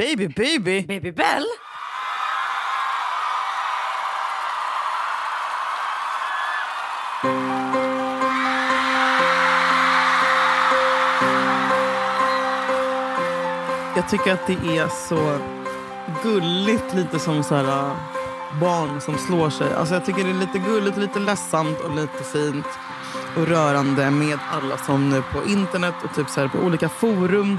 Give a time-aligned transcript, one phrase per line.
[0.00, 0.82] Baby, baby.
[0.86, 1.44] Baby Bell?
[13.96, 15.38] Jag tycker att det är så
[16.22, 17.96] gulligt, lite som så här, äh,
[18.60, 19.74] barn som slår sig.
[19.74, 22.66] Alltså jag tycker det är lite gulligt, lite ledsamt och lite fint
[23.36, 27.58] och rörande med alla som nu på internet och typ så här på olika forum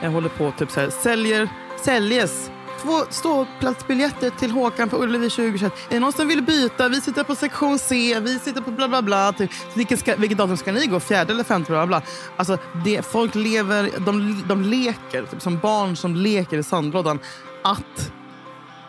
[0.00, 1.48] jag håller på typ så här, säljer,
[1.84, 2.50] säljes
[2.82, 5.72] två ståplatsbiljetter till Håkan på Ullevi 2021.
[5.88, 6.88] Är det någon som vill byta?
[6.88, 9.32] Vi sitter på sektion C, vi sitter på bla bla bla.
[9.32, 9.50] Typ.
[9.74, 11.00] Vilket, ska, vilket datum ska ni gå?
[11.00, 11.72] Fjärde eller femte?
[11.72, 12.02] Bla bla.
[12.36, 17.18] Alltså, det, folk lever, de, de leker, typ som barn som leker i sandlådan,
[17.62, 18.12] att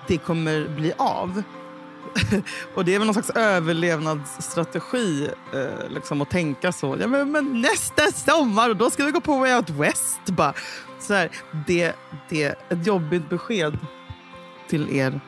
[0.07, 1.43] det kommer bli av.
[2.75, 6.97] och det är väl någon slags överlevnadsstrategi eh, liksom, att tänka så.
[6.99, 10.19] Ja, men, men nästa sommar, då ska vi gå på Way Out West.
[10.25, 10.53] Bara.
[10.99, 11.29] Så här,
[11.67, 11.95] det,
[12.29, 13.77] det, ett jobbigt besked
[14.69, 15.19] till er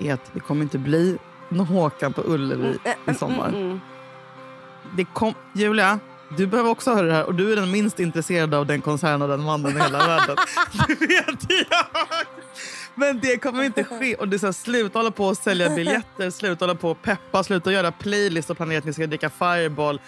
[0.00, 3.48] är att det kommer inte bli någon Håkan på Ullevi Mm, eh, i sommar.
[3.48, 3.80] mm, mm.
[4.96, 5.98] Det kom, Julia,
[6.36, 9.22] du behöver också höra det här och du är den minst intresserade av den koncernen
[9.22, 10.36] och den mannen i hela världen.
[10.88, 11.86] Det vet jag!
[12.94, 14.14] Men det kommer inte ske.
[14.14, 17.02] Och det är så här, sluta hålla på och sälja biljetter, sluta hålla på och
[17.02, 20.00] peppa, sluta göra playlist och planera att ni ska dricka Fireball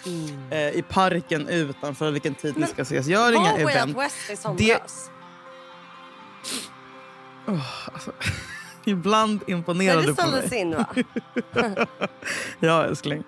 [0.51, 3.07] eh, i parken utanför vilken tid ni ska ses.
[3.07, 3.97] Gör inga Var Way Out event.
[3.97, 5.11] West i somras?
[7.93, 8.11] Alltså,
[8.85, 10.47] ibland imponerar det du på mig.
[10.47, 10.85] ställdes in va?
[12.59, 13.23] Ja, älskling.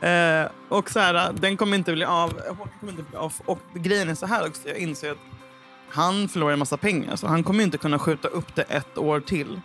[0.00, 2.40] Eh, och så här, den kommer inte bli av.
[2.80, 3.32] Kommer inte bli av.
[3.44, 4.68] Och grejen är så här också.
[4.68, 5.18] Jag inser att
[5.94, 7.16] han förlorar en massa pengar.
[7.16, 9.60] Så han kommer inte kunna skjuta upp det ett år till.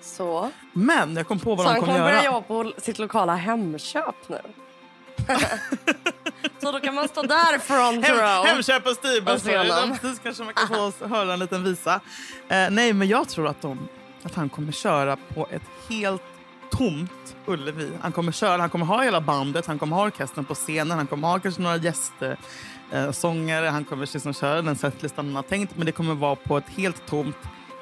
[0.00, 0.50] Så.
[0.72, 2.34] Men jag kom på vad Så de han kommer kommer börja göra.
[2.34, 4.40] jobba på sitt lokala Hemköp nu.
[6.62, 8.46] så då kan man stå där front Hem, row.
[8.46, 9.02] Hemköp och.
[10.00, 12.00] Precis, kanske man kan få oss höra en liten visa.
[12.48, 13.88] Eh, nej, men jag tror att, de,
[14.22, 16.22] att han kommer köra på ett helt
[16.70, 17.90] tomt Ullevi.
[18.02, 21.06] Han kommer köra, han kommer ha hela bandet, han kommer ha orkestern på scenen, han
[21.06, 22.36] kommer ha kanske några gäster,
[22.92, 25.76] eh, sångare, han kommer liksom köra den setlistan han har tänkt.
[25.76, 27.36] Men det kommer vara på ett helt tomt,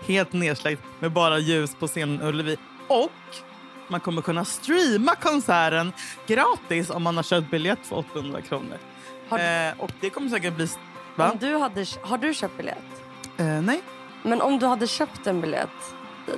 [0.07, 2.57] helt nedsläckt med bara ljus på scenen Ullevi.
[2.89, 3.11] Och
[3.89, 5.93] man kommer kunna streama konserten
[6.27, 8.79] gratis om man har köpt biljett för 800 kronor.
[9.29, 10.69] Har du- Eh, och det kommer säkert bli...
[11.17, 11.31] Va?
[11.31, 12.79] Om du hade, har du köpt biljett?
[13.37, 13.81] Eh, nej.
[14.23, 15.69] Men om du hade köpt en biljett,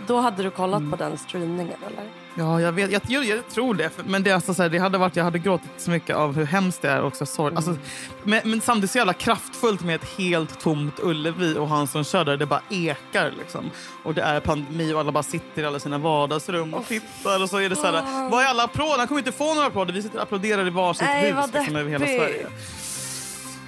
[0.06, 0.90] då hade du kollat Mm.
[0.90, 2.08] på den streamningen eller?
[2.34, 3.90] Ja, jag, vet, jag, jag, jag tror det.
[4.04, 6.36] Men det, är alltså, så här, det hade varit, jag hade gråtit så mycket av
[6.36, 7.02] hur hemskt det är.
[7.02, 7.56] Och så sorg.
[7.56, 7.76] Alltså,
[8.22, 12.24] men, men samtidigt så jävla kraftfullt med ett helt tomt Ullevi och han som kör
[12.24, 13.32] där, det bara ekar.
[13.38, 13.70] Liksom.
[14.02, 17.42] Och det är pandemi och alla bara sitter i alla sina vardagsrum och tittar.
[17.42, 18.98] Och så är det så här, vad är alla applåder?
[18.98, 19.94] Han kommer inte få några applåder.
[19.94, 22.06] Vi sitter och applåderar i varsitt Nej, hus liksom, över hela.
[22.06, 22.46] Sverige.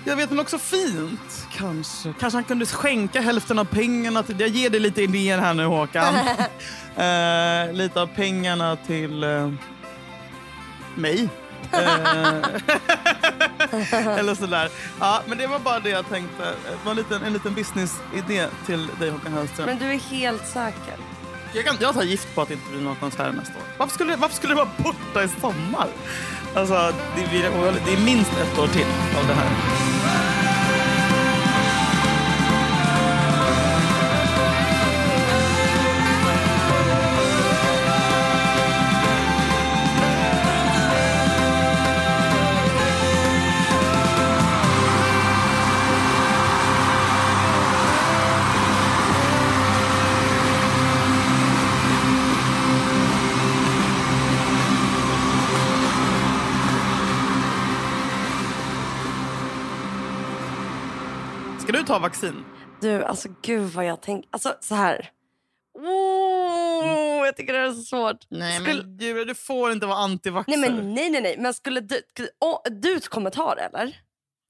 [0.06, 1.46] Jag vet, men också fint.
[1.56, 2.14] Kanske.
[2.20, 4.40] Kanske han kunde skänka hälften av pengarna till...
[4.40, 6.14] Jag ger dig lite idéer här nu, Håkan.
[6.96, 9.50] eh, lite av pengarna till eh,
[10.94, 11.28] mig.
[11.72, 12.34] Eh,
[14.18, 14.70] Eller sådär.
[15.00, 16.42] Ja, men det var bara det jag tänkte.
[16.44, 19.66] Det var en liten, en liten businessidé till dig, Håkan Hellström.
[19.66, 20.94] Men du är helt säker?
[21.52, 23.64] Jag, kan, jag tar gift på att det inte blir någon konsert nästa år.
[23.78, 25.88] Varför skulle, varför skulle det vara borta i sommar?
[26.54, 27.26] Alltså, det,
[27.86, 28.86] det är minst ett år till
[29.18, 29.93] av det här.
[61.94, 62.44] Ta vaccin?
[62.80, 64.28] Du, alltså gud vad jag tänker.
[64.32, 65.10] Alltså så här.
[65.74, 68.16] Oh, jag tycker det är så svårt.
[68.28, 70.56] Nej, Skulle- men Julia, du får inte vara antivaxxer.
[70.56, 71.36] Nej, men nej, nej, nej.
[71.38, 72.02] Men skulle du...
[72.40, 73.96] Oh, du kommer ta det, eller?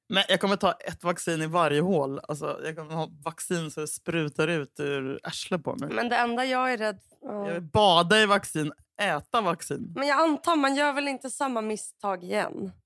[0.09, 2.21] Nej, jag kommer ta ett vaccin i varje hål.
[2.29, 5.89] Alltså, jag kommer ha vaccin så det sprutar ut ur arslet på mig.
[5.93, 6.99] Men det enda jag är rädd...
[7.23, 7.47] ja.
[7.47, 9.93] Jag vill bada i vaccin, äta vaccin.
[9.97, 12.73] Men jag antar, man gör väl inte samma misstag igen?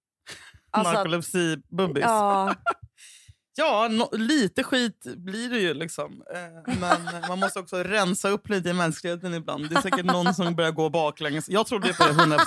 [0.70, 2.02] Alltså, Narkolepsi-bubbis.
[2.05, 2.55] ja,
[3.58, 5.75] Ja, no, lite skit blir det ju.
[5.75, 6.22] liksom.
[6.34, 9.69] Eh, men man måste också rensa upp lite i mänskligheten ibland.
[9.69, 11.49] Det är säkert någon som börjar gå baklänges.
[11.49, 12.38] Jag trodde på det 100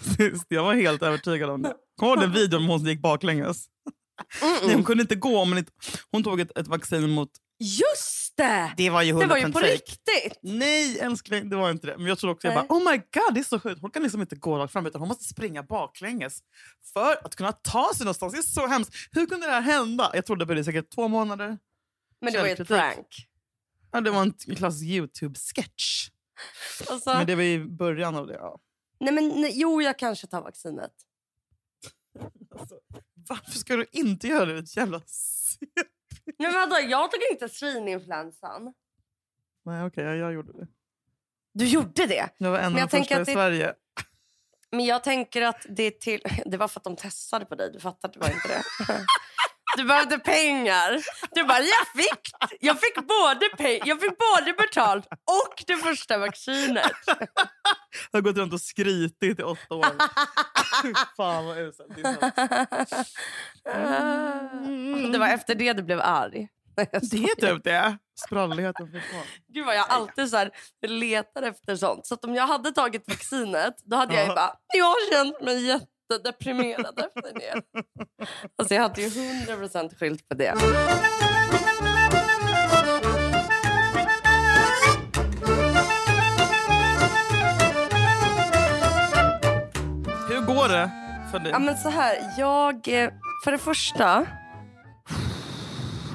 [0.00, 0.46] sist.
[0.48, 1.74] Jag var helt övertygad om det.
[2.00, 3.66] Kommer du ihåg den videon hon gick baklänges?
[4.42, 5.44] Nej, hon kunde inte gå.
[5.44, 5.66] Men
[6.10, 7.30] hon tog ett, ett vaccin mot...
[7.60, 8.74] just det!
[8.76, 9.72] Det var ju 100% Det var ju på fake.
[9.72, 10.38] riktigt.
[10.42, 11.98] Nej, älskling, det var inte det.
[11.98, 12.66] Men jag trodde också, jag Nej.
[12.68, 13.80] bara, oh my god, det är så sjukt.
[13.80, 16.38] Hon kan liksom inte gå rakt fram utan hon måste springa baklänges
[16.92, 18.32] för att kunna ta sig någonstans.
[18.32, 18.94] Det är så hemskt.
[19.12, 20.10] Hur kunde det här hända?
[20.14, 21.58] Jag trodde på det säkert två månader.
[22.20, 23.26] Men det var ju ett prank.
[23.92, 26.10] Ja, det var en klassisk Youtube-sketch.
[26.90, 28.34] Alltså, Men det var i början av det.
[28.34, 28.60] Ja.
[29.00, 30.92] nej, men, nej, jo, jag kanske tar vaccinet.
[32.60, 32.74] Alltså,
[33.28, 34.58] varför ska du inte göra det?
[34.58, 35.00] Ett jävla
[36.38, 38.74] men vadå, jag tog inte svininfluensan.
[39.64, 40.66] Nej, okej, ja, jag gjorde det.
[41.54, 42.28] Du gjorde det?
[42.38, 43.74] Jag var en av jag de första i det- Sverige.
[44.70, 46.20] Men jag tänker att det är till...
[46.46, 47.72] Det var för att de testade på dig.
[47.72, 48.62] Du fattar, det var inte det.
[49.76, 51.00] Du behövde pengar.
[51.30, 52.20] Du bara, jag fick,
[52.60, 56.92] jag fick både peng, jag fick både betalt och det första vaccinet.
[58.10, 59.86] Jag har gått runt och skrytit i åtta år.
[61.16, 61.92] Fan vad uselt.
[62.02, 62.20] Sant.
[65.12, 66.48] Det var efter det du blev arg.
[67.10, 67.98] Det är typ det.
[68.26, 69.24] Spralligheten försvann.
[69.48, 70.50] Gud vad jag alltid så här,
[70.86, 72.06] letar efter sånt.
[72.06, 75.40] Så att om jag hade tagit vaccinet då hade jag ju bara, jag har känt
[75.40, 75.80] mig
[76.10, 77.62] jättedeprimerad efter det.
[78.58, 80.54] Alltså jag hade ju 100% skilt på det.
[90.28, 90.90] Hur går det
[91.30, 91.52] för dig?
[91.52, 93.10] Ja men så här, jag, eh,
[93.44, 94.26] för det första.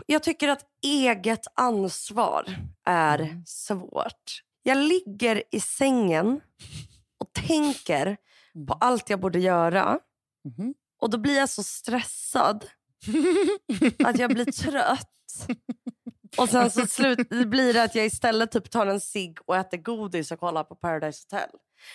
[0.06, 2.46] Jag tycker att eget ansvar
[2.86, 4.42] är svårt.
[4.64, 6.42] Jag ligger i sängen
[7.20, 8.18] och tänker
[8.68, 10.00] på allt jag borde göra.
[10.46, 10.74] Mhm.
[11.02, 12.66] Och då blir jag så stressad
[14.06, 15.10] att jag blir trött.
[16.38, 19.78] Och sen så slut, blir det att jag istället typ tar en cigg och äter
[19.78, 21.50] godis och kollar på Paradise Hotel.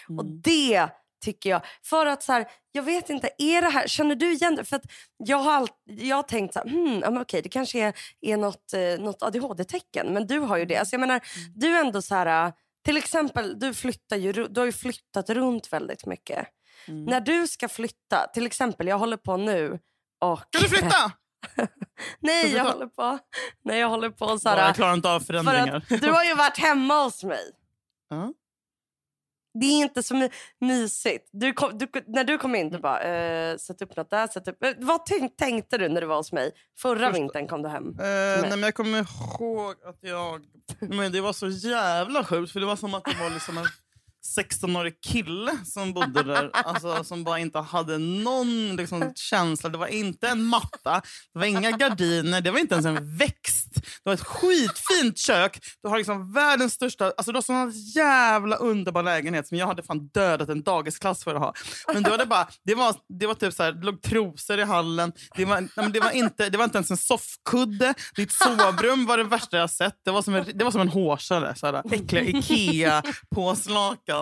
[0.09, 0.41] Och Mm.
[0.45, 0.89] det
[1.25, 1.63] tycker jag.
[1.83, 4.65] För att så här, jag vet inte, är det här, känner du igen det?
[4.65, 4.85] För att
[5.17, 7.95] jag har, all, jag har tänkt så här, hmm, ja, men okej, det kanske är,
[8.21, 10.07] är något, eh, något ADHD-tecken.
[10.15, 10.77] Men du har ju det.
[10.77, 11.21] Alltså jag menar,
[11.55, 12.53] du är ändå så här,
[12.89, 16.47] till exempel, du, flyttar ju, du har ju flyttat runt väldigt mycket.
[16.87, 17.05] Mm.
[17.05, 19.79] När du ska flytta, till exempel, jag håller på nu
[20.21, 20.39] och...
[20.39, 21.13] Ska du flytta?
[22.21, 23.19] Nej, jag håller på,
[23.65, 25.77] nej, jag håller på så här, jag klarar inte av för förändringar.
[25.77, 27.51] att du har ju varit hemma hos mig.
[28.09, 28.33] Ja.
[29.61, 31.29] Det är inte så my- mysigt.
[31.33, 34.27] Du kom, du, när du kom in, du bara eh, sätt upp något där.
[34.27, 34.65] Sätt upp.
[34.65, 36.51] Eh, Vad tänk, tänkte du när du var hos mig?
[36.79, 37.89] Förra Första- vintern kom du hem.
[37.89, 37.95] Eh,
[38.41, 40.45] nej, men jag kommer ihåg att jag...
[40.81, 43.65] Men det var så jävla sjukt, för det var som att det var liksom en
[44.37, 46.51] 16-årig kille som bodde där.
[46.69, 49.69] Alltså, som bara inte hade någon liksom, känsla.
[49.69, 51.03] Det var inte en matta,
[51.33, 53.75] det var inga gardiner, det var inte ens en växt.
[53.75, 55.61] Det var ett skitfint kök.
[55.83, 57.05] Du har liksom världens största...
[57.17, 61.35] Alltså, du har sån jävla underbar lägenhet som jag hade fan dödat en dagisklass för
[61.35, 61.55] att ha.
[61.93, 62.49] Men då var det bara...
[62.65, 65.13] Det var, det var typ så här, det låg trosor i hallen.
[65.37, 67.95] Det var, nej, det var, inte, det var inte ens en soffkudde.
[68.17, 69.95] Ditt sovrum var det värsta jag sett.
[70.05, 71.83] Det var som en, det var som en hårsare.
[71.93, 74.18] Äckliga Ikea-påslakan.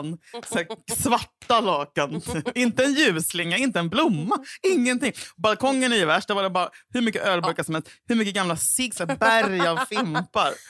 [0.46, 0.66] Så här,
[0.96, 2.22] svarta lakan.
[2.54, 4.38] inte en ljusslinga, inte en blomma.
[4.62, 5.12] Ingenting.
[5.36, 6.28] Balkongen är ju värst.
[6.28, 7.90] Där var det bara hur mycket ölburkar som helst.
[8.08, 10.52] Hur mycket gamla cigg, så här, berg av fimpar.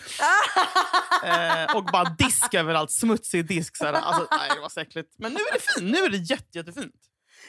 [1.25, 2.90] Eh, och bara disk överallt.
[2.90, 3.76] Smutsig disk.
[3.76, 3.87] Så.
[3.87, 5.14] Alltså, nej, det var så äckligt.
[5.19, 5.93] Men nu är det fint.
[5.93, 6.94] Nu är det jätte, jättefint.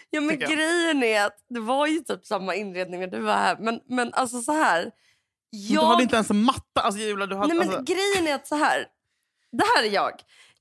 [0.10, 3.58] Ja, men grejen är att det var ju typ samma inredning när du var här.
[3.60, 4.92] Men, men alltså så här.
[5.50, 6.82] Jag, Du hade inte ens en matta.
[6.82, 8.88] Alltså, Julia, du hade, nej, men alltså, grejen är att så här.
[9.52, 10.12] Det här är jag.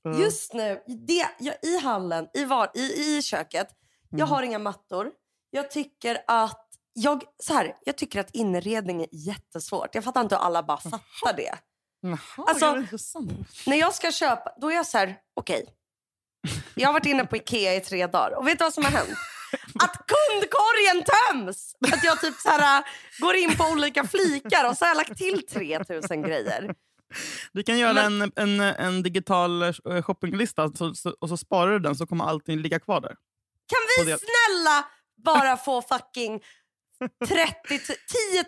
[0.07, 0.21] Mm.
[0.21, 3.67] Just nu, det, jag, i hallen, i, var, i, i köket.
[4.09, 4.29] Jag Mm.
[4.29, 5.11] har inga mattor.
[5.49, 9.95] Jag tycker att jag, så här, jag tycker att inredning är jättesvårt.
[9.95, 11.55] Jag fattar inte hur alla bara fattar det.
[12.01, 12.85] Jaha, Alltså-.
[13.65, 15.65] När jag ska köpa, då är jag så här, okej.
[16.75, 18.91] Jag har varit inne på Ikea i tre dagar och vet du vad som har
[18.91, 19.09] hänt?
[19.83, 21.75] Att kundkorgen töms!
[21.93, 22.85] Att jag typ så här, äh,
[23.19, 26.75] går in på olika flikar och så har jag lagt till 3000 grejer.
[27.51, 31.79] Du kan göra en, en, en digital eh, shoppinglista så, så, och så sparar du
[31.79, 33.15] den så kommer allting ligga kvar där.
[33.67, 34.85] Kan vi snälla
[35.23, 36.43] bara få fucking
[37.27, 37.79] 30,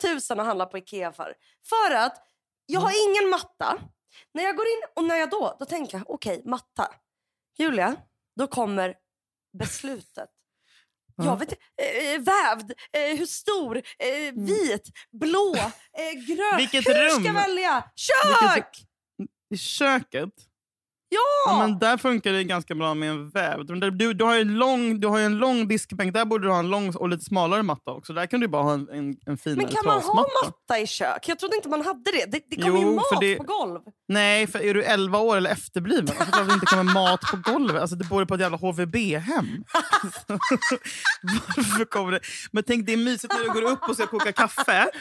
[0.01, 1.33] 10 000 att handla på Ikea för?
[1.69, 2.17] För att
[2.65, 3.01] jag har Mm.
[3.09, 3.77] ingen matta.
[4.33, 6.87] När jag går in och när jag då, då tänker jag okej, matta.
[7.57, 7.95] Julia,
[8.35, 8.95] då kommer
[9.59, 10.29] beslutet.
[11.19, 11.25] Ja.
[11.25, 15.55] Jag vet eh, vävd, eh, hur stor, eh, vit, blå,
[15.97, 16.57] eh, grön.
[16.57, 17.09] Vilket hur rum?
[17.09, 17.83] ska jag välja?
[18.25, 18.85] Vilket- Kök!
[19.53, 20.29] I köket,
[21.11, 21.19] Ja!
[21.45, 23.65] ja, men där funkar det ganska bra med en väv.
[23.65, 26.59] Du, du, har ju en lång, du har en lång diskbänk, där borde du ha
[26.59, 28.13] en lång och lite smalare matta också.
[28.13, 30.87] Där kan du bara ha en, en, en finare men kan man ha matta i
[30.87, 31.25] kök?
[31.27, 32.31] Jag trodde inte man hade det.
[32.31, 33.81] Det, det kommer ju mat det- på golv.
[34.07, 36.09] Nej, för är du 11 år eller efterbliven?
[36.19, 37.81] Alltså, klart det inte kommer mat på golvet.
[37.81, 39.45] Alltså, du bor på ett jävla HVB-hem.
[41.57, 42.19] Varför kommer det?
[42.51, 44.89] Men tänk, det är mysigt när du går upp och ska koka kaffe.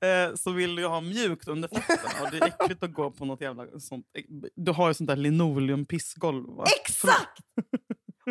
[0.00, 2.24] Eh, så vill du ha mjukt under fötterna.
[2.24, 4.06] Och det är äckligt att gå på något jävla sånt.
[4.54, 6.56] Du har ju sånt där linoleum-pissgolv.
[6.56, 6.64] va?
[6.80, 7.38] Exakt!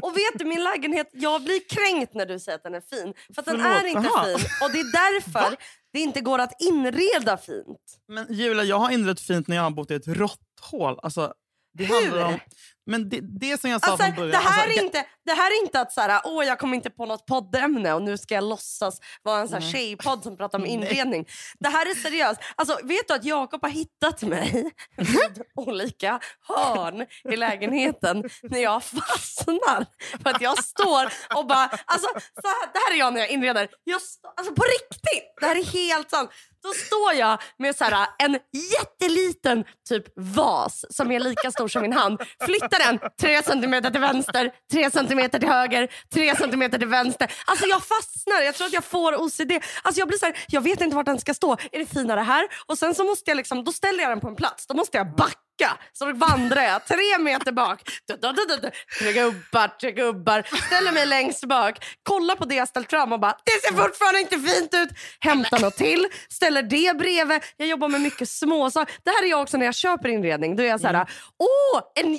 [0.01, 3.13] Och vet du, min lägenhet, jag blir kränkt när du säger att den är fin.
[3.36, 4.25] För att den är inte aha.
[4.25, 4.48] fin.
[4.62, 5.55] Och det är därför,
[5.93, 8.01] det inte går att inreda fint.
[8.08, 11.00] Men Julia, jag har inrett fint när jag har bott i ett råtthål.
[11.03, 11.34] Alltså,
[11.74, 12.01] det Hur?
[12.01, 12.39] handlar om...
[12.85, 14.31] Men det, det som jag sa Alltså, från början...
[14.31, 16.75] det, här alltså, är inte, det här är inte att så här, åh, jag kommer
[16.75, 19.71] inte på något poddämne och nu ska jag låtsas vara en så här Nej.
[19.71, 20.73] tjejpodd som pratar om Nej.
[20.73, 21.27] inredning.
[21.59, 22.41] Det här är seriöst.
[22.55, 28.83] Alltså, vet du att Jakob har hittat mig vid olika hörn i lägenheten när jag
[28.83, 29.85] fastnar
[30.23, 31.05] för att jag står
[31.37, 31.69] och bara...
[31.85, 32.07] Alltså,
[32.41, 33.69] så här, det här är jag när jag inreder.
[33.83, 35.33] Jag stå, alltså, på riktigt!
[35.39, 36.29] Det här är helt sant.
[36.63, 38.39] Då står jag med så här, en
[38.73, 42.21] jätteliten typ vas som är lika stor som min hand.
[42.45, 47.32] Flyttar den tre centimeter till vänster, tre centimeter till höger, tre centimeter till vänster.
[47.46, 48.42] Alltså jag fastnar.
[48.42, 49.51] Jag tror att jag får OCD.
[49.82, 51.58] Alltså jag blir så här, jag vet inte vart den ska stå.
[51.72, 52.48] Är det finare här?
[52.65, 54.68] Och sen så måste jag liksom, då ställer jag den på en plats.
[54.68, 55.77] Då måste jag backa.
[55.94, 57.89] Så då vandrar jag tre meter bak.
[58.08, 58.72] Du, du, du, du.
[59.00, 60.44] Tre gubbar, tre gubbar.
[60.68, 61.86] Ställer mig längst bak.
[62.03, 64.89] Kollar på det jag ställt fram och bara, det ser fortfarande inte fint ut.
[65.20, 66.08] Hämtar något till.
[66.30, 67.42] Ställer det bredvid.
[67.58, 70.56] Jag jobbar med mycket små så Det här är jag också när jag köper inredning.
[70.56, 71.08] Då är jag så här,
[71.39, 72.13] åh, en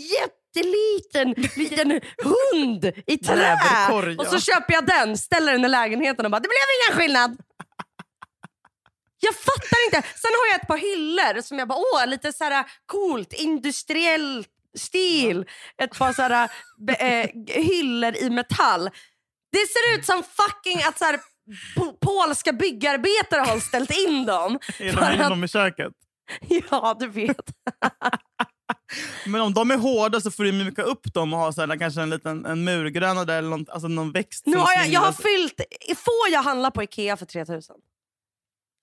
[0.55, 3.57] jätteliten liten hund i trä.
[4.19, 6.59] Och så köper jag den, ställer den i lägenheten och bara, det blev
[6.89, 7.37] ingen skillnad.
[9.21, 10.09] Jag fattar inte.
[10.19, 14.45] Sen har jag ett par hyllor som jag bara, åh, lite så här coolt, industriell
[14.79, 15.47] stil.
[15.83, 16.49] Ett par så här,
[16.99, 18.91] eh, hyllor i metall.
[19.53, 21.21] Det ser ut som fucking att så här,
[21.77, 24.59] po- polska byggarbetare har ställt in dem.
[24.79, 25.93] Är de inom i köket?
[26.71, 27.37] Ja, du vet.
[29.27, 31.79] Men om de är hårda så får du mjuka upp dem och ha så här,
[31.79, 35.01] kanske en liten en murgröna där eller någon, alltså någon växt Nu har jag, jag
[35.01, 35.61] har fyllt...
[35.97, 37.77] Får jag handla på Ikea för 3000?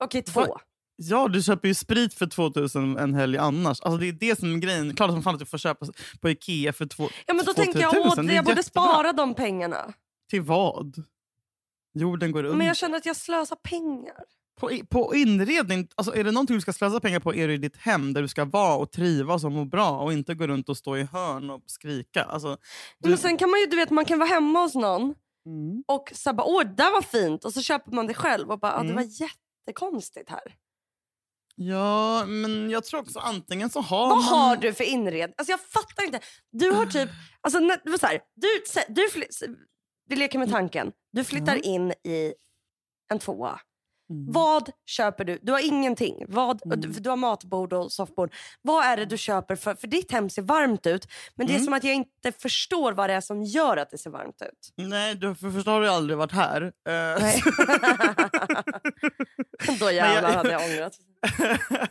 [0.03, 0.39] Okej, två.
[0.41, 0.61] Va?
[0.95, 3.81] Ja, du köper ju sprit för 2000 en helg annars.
[3.81, 4.95] Alltså det är det som är grejen.
[4.95, 5.85] Klart som fan att du får köpa
[6.21, 7.65] på Ikea för två, Ja, men då 2000.
[7.65, 7.97] tänker jag Det
[8.31, 8.63] är jag borde jättebra.
[8.63, 9.93] spara de pengarna.
[10.29, 11.03] Till vad?
[11.93, 12.57] Jorden går under.
[12.57, 14.23] Men jag känner att jag slösar pengar.
[14.59, 17.57] På, på inredning, alltså är det någonting du ska slösa pengar på är det i
[17.57, 20.69] ditt hem där du ska vara och trivas och må bra och inte gå runt
[20.69, 22.23] och stå i hörn och skrika.
[22.23, 22.57] Alltså,
[22.99, 25.01] du, Men sen kan man ju, du vet, man kan vara hemma hos någon
[25.45, 25.83] mm.
[25.87, 28.59] och så bara, åh det där var fint och så köper man det själv och
[28.59, 28.95] bara, ah, det Mm.
[28.95, 30.55] var jättekonstigt här.
[31.55, 34.23] Ja, men jag tror också antingen så har Vad man...
[34.23, 35.33] har du för inredning?
[35.37, 36.19] Alltså jag fattar inte.
[36.51, 37.09] Du har typ,
[37.41, 38.47] alltså när, så här, du,
[38.93, 39.07] du,
[40.09, 40.91] vi leker med tanken.
[41.11, 41.63] Du flyttar Mm.
[41.63, 42.33] in i
[43.11, 43.59] en tvåa.
[44.11, 44.31] Mm.
[44.31, 45.39] Vad köper du?
[45.41, 46.25] Du har ingenting.
[46.27, 46.81] Vad, Mm.
[46.97, 48.33] du, har matbord och soffbord.
[48.61, 49.55] Vad är det du köper?
[49.55, 51.07] För, för ditt hem ser varmt ut.
[51.35, 51.65] Men det är Mm.
[51.65, 54.73] som att jag inte förstår vad det är som gör att det ser varmt ut.
[54.87, 56.71] Nej, du för förstår har du aldrig varit här.
[57.19, 57.41] Nej.
[59.79, 60.93] Då jävlar jag- hade jag ångrat.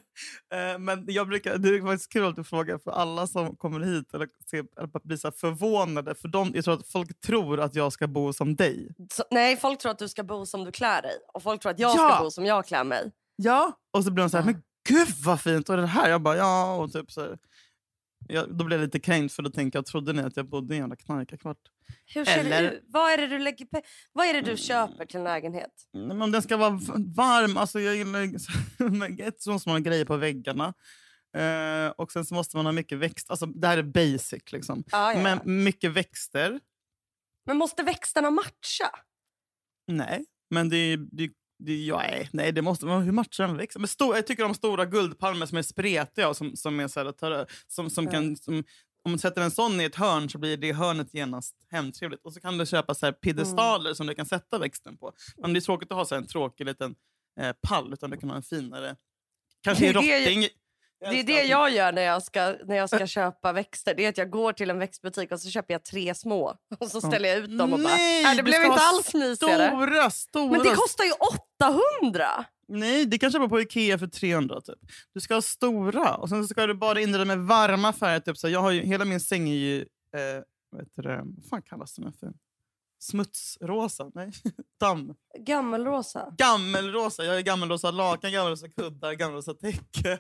[0.55, 3.81] Eh, Men jag brukar, det är faktiskt kul att du frågar för alla som kommer
[3.81, 6.15] hit eller, ser, eller blir så förvånade.
[6.15, 8.89] För de, jag tror att folk tror att jag ska bo som dig.
[9.13, 11.13] Så, nej, folk tror att du ska bo som du klär dig.
[11.35, 12.09] Och folk tror att jag Ja.
[12.15, 13.11] ska bo som jag klär mig.
[13.37, 13.73] Ja.
[13.93, 14.53] Och så blir de så här, Ja.
[14.53, 15.69] men gud vad fint!
[15.69, 16.11] Och det här?
[16.11, 16.75] Jag bara, ja.
[16.77, 17.39] Och typ så här,
[18.33, 20.75] jag, då blir jag lite kränkt för då tänker jag, trodde ni att jag bodde
[20.75, 21.59] i en jävla knarkarkvart?
[22.15, 22.83] Hur ser Eller- ut?
[22.87, 23.67] Vad är det du, lägger
[24.13, 25.71] vad är det du köper till en lägenhet?
[25.93, 26.81] Nej, men om den ska vara
[27.17, 30.75] varm, alltså jag gillar ett så måste man ha grejer på väggarna.
[31.37, 33.31] Eh, och sen så måste man ha mycket växt.
[33.31, 34.53] Alltså, det här är basic.
[34.53, 34.85] Liksom.
[34.91, 35.23] Ja, ja.
[35.23, 36.61] Men mycket växter.
[37.47, 38.91] Men måste växterna matcha?
[39.87, 41.33] Nej, men det, det, det
[41.64, 42.02] ja,
[42.33, 43.79] nej, det måste men Hur matchar en växt?
[43.79, 47.05] Men stor, jag tycker om stora guldpalmer som är spretiga och som, som är så
[47.05, 48.11] här, tar, som, som Ja.
[48.11, 48.37] kan...
[48.37, 48.64] Som,
[49.02, 52.25] om man sätter en sån i ett hörn så blir det hörnet genast hemtrevligt.
[52.25, 55.12] Och så kan du köpa så här piedestaler som du kan sätta växten på.
[55.37, 56.95] Men det är tråkigt att ha så här en tråkig liten
[57.40, 58.97] eh, pall, utan du kan ha en finare...
[59.62, 60.49] Kanske en rotting.
[61.00, 63.95] Det är det jag gör när jag ska, när jag ska köpa växter.
[63.95, 66.57] Det är att jag går till en växtbutik och så köper jag tre små.
[66.80, 69.69] Och så ställer jag ut dem och bara, Nej, nej, det blev inte alls mysigare.
[69.69, 70.50] Stora, stora...
[70.50, 71.12] Men det kostar ju
[72.02, 72.45] 800!
[72.69, 74.78] Nej, det kan köpa på Ikea för 300 typ.
[75.14, 78.21] Du ska ha stora och sen ska du bara inreda med varma färger.
[78.21, 78.38] Typ.
[78.38, 79.80] Så jag har ju, hela min säng är ju...
[79.80, 81.23] Eh, vad, heter det?
[81.25, 82.33] vad fan kallas den för?
[83.02, 84.11] Smutsrosa?
[84.14, 84.33] Nej,
[84.80, 85.14] damm.
[85.38, 86.35] Gammelrosa.
[86.38, 87.25] Gammelrosa.
[87.25, 90.19] Jag har gammelrosa lakan, gammelrosa kuddar, gammelrosa täcke.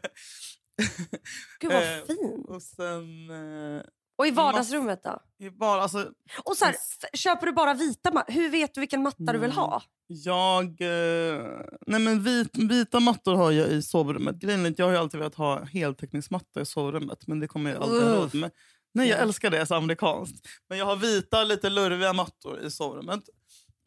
[1.60, 2.48] Gud vad Eh, fint.
[2.48, 3.30] och sen...
[3.76, 3.82] Eh,
[4.18, 5.18] Och i vardagsrummet då?
[5.46, 6.10] i bara, alltså,
[6.44, 6.74] Och så här,
[7.16, 9.82] köper du bara vita ma- Hur vet du vilken matta du vill ha?
[10.06, 10.64] Jag...
[10.80, 11.42] Eh,
[11.86, 14.36] nej men vit, vita mattor har jag i sovrummet.
[14.36, 17.26] Grejen jag har ju alltid velat ha heltäckningsmatta i sovrummet.
[17.26, 18.50] Men det kommer jag aldrig ha råd med.
[18.94, 19.22] Nej, jag Ja.
[19.22, 20.46] älskar det så amerikanskt.
[20.68, 23.20] Men jag har vita, lite lurviga mattor i sovrummet.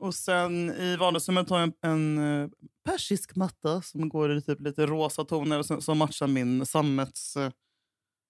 [0.03, 2.49] Och sen i vardagsrummet har jag en, en eh,
[2.85, 7.37] persisk matta som går i typ lite rosa toner och sen, som matchar min sammets...
[7.37, 7.51] eh,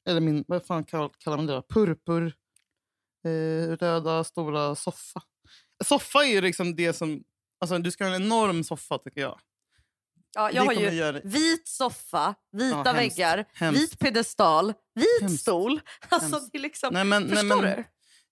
[0.10, 1.62] Eller min, vad fan kallar, man det?
[1.70, 2.34] Purpur.
[3.25, 5.22] Eh, röda stora soffa.
[5.86, 7.24] Soffa är ju liksom det som...
[7.60, 9.39] Alltså, du ska ha en enorm soffa tycker jag.
[10.36, 13.18] Ja, jag har ju göra- vit soffa, vita Ja, hemskt.
[13.20, 13.82] väggar, Hemskt.
[13.82, 15.42] vit piedestal, vit Hemskt.
[15.42, 15.82] stol.
[16.10, 16.94] Alltså det är liksom...
[16.94, 17.84] Nej, men, nej, Förstår men, du?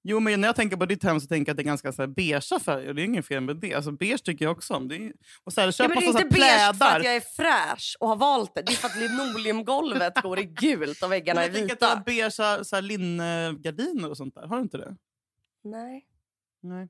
[0.03, 1.91] Jo, men när jag tänker på ditt hem så tänker jag att det är ganska
[1.91, 2.93] så här beigea färger.
[2.93, 3.73] Det är inget fel med det.
[3.73, 4.87] Alltså, beige tycker jag också om.
[4.87, 7.15] Det är, och så här, Ja, köp men det är inte beige för att jag
[7.15, 8.61] är fräsch och har valt det.
[8.61, 11.85] Det är för att linoleumgolvet går i gult och väggarna är jag tänker att du
[11.85, 12.03] har vita.
[12.05, 12.33] beige
[12.67, 14.47] så här, linnegardiner och sånt där.
[14.47, 14.95] Har du inte det?
[15.63, 16.05] Nej.
[16.63, 16.89] Nej.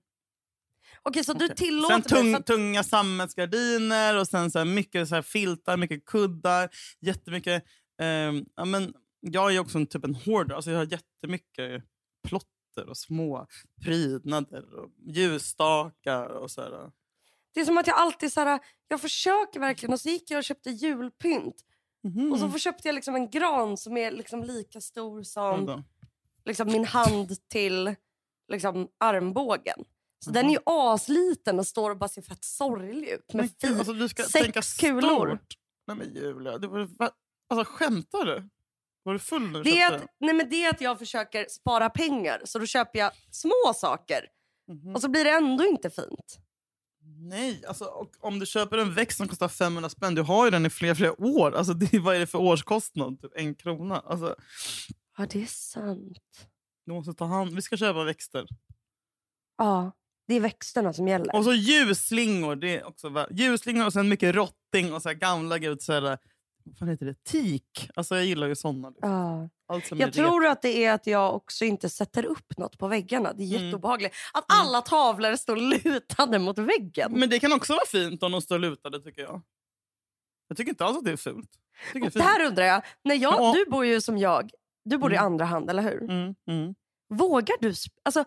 [1.04, 1.56] Okej, så du Okej.
[1.56, 6.06] tillåter Sen tung, att, tunga sammetsgardiner och sen så här mycket så här filtar, mycket
[6.06, 7.64] kuddar, jättemycket...
[8.02, 10.56] ehm, ja, men jag är också en, typ en hoarder.
[10.56, 11.84] Alltså jag har jättemycket
[12.74, 13.48] plotter och små
[13.82, 16.92] prydnader och ljusstakar och så här.
[17.54, 20.38] det är som att jag alltid så här, jag försöker verkligen och så gick jag
[20.38, 21.56] och köpte julpynt.
[22.04, 22.32] Mhm.
[22.32, 25.84] Och så köpte jag liksom en gran som är liksom lika stor som
[26.46, 27.96] liksom min hand till
[28.48, 29.84] liksom armbågen.
[30.26, 30.62] Så den är Jaha.
[30.66, 33.34] ju asliten och står och bara ser fett sorglig ut.
[33.34, 35.28] Med Men alltså, du ska sex tänka kulor.
[35.28, 35.54] stort.
[35.88, 36.58] Nej men Julia,
[37.00, 37.12] va?
[37.50, 38.50] Alltså skämtar du?
[39.04, 41.46] Var du full när du det, är att, nej men det är att jag försöker
[41.50, 44.28] spara pengar så då köper jag små saker
[44.68, 44.96] Mhm.
[44.96, 46.40] och så blir det ändå inte fint.
[47.30, 50.52] Nej, alltså, och om du köper en växt som kostar 500 spänn, du har ju
[50.52, 51.52] den i flera, flera år.
[51.56, 53.22] Alltså, det, vad är det för årskostnad?
[53.22, 54.00] Typ en krona.
[54.00, 54.36] Alltså,
[55.18, 56.48] Ja, det är sant.
[56.86, 57.56] du måste ta hand.
[57.56, 58.46] Vi ska köpa växter.
[59.58, 59.92] Ja,
[60.28, 61.36] det är växterna som gäller.
[61.36, 62.56] Och så ljusslingor.
[62.56, 66.18] Det är också ljusslingor och sen mycket rotting och så gamla gud, så här,
[66.80, 67.24] vad heter det?
[67.24, 67.90] Tik.
[67.96, 68.90] Alltså, jag gillar ju såna.
[68.90, 69.10] Liksom.
[69.12, 69.50] Ja.
[69.74, 72.88] Allt som Jag tror att det är att jag också inte sätter upp något på
[72.88, 73.34] väggarna.
[73.34, 73.66] Det är Mm.
[73.66, 74.16] jätteobehagligt.
[74.34, 74.62] Att Mm.
[74.62, 77.12] alla tavlor står lutade mot väggen.
[77.20, 79.42] Men det kan också vara fint om de står lutade tycker jag.
[80.48, 81.50] Jag tycker inte alls att det är fult.
[81.94, 83.54] Jag Och det där undrar jag, när jag, Ja.
[83.56, 84.52] du bor ju som jag,
[84.86, 85.26] du bor i Mm.
[85.26, 86.04] andra hand, eller hur?
[86.04, 86.76] Mm, mm,
[87.14, 88.24] Vågar du, alltså,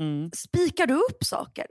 [0.00, 0.30] mm.
[0.32, 1.66] spikar du upp saker?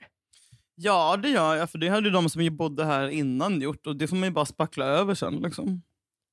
[0.75, 1.69] Ja, det gör jag.
[1.69, 3.87] För det hade ju de som bodde här innan gjort.
[3.87, 5.35] Och det får man ju bara spackla över sen.
[5.35, 5.81] Liksom.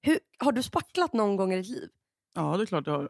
[0.03, 1.89] Hur, har du spacklat någon gång i ditt liv?
[2.35, 3.09] Ja, det är klart jag har.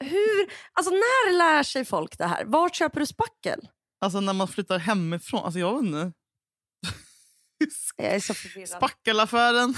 [0.00, 2.44] Hur, alltså när lär sig folk det här?
[2.44, 3.68] Var köper du spackel?
[4.00, 5.44] Alltså när man flyttar hemifrån.
[5.44, 6.12] Alltså jag vet inte.
[7.96, 8.68] Jag är så förvirrad.
[8.68, 9.74] Spackelaffären.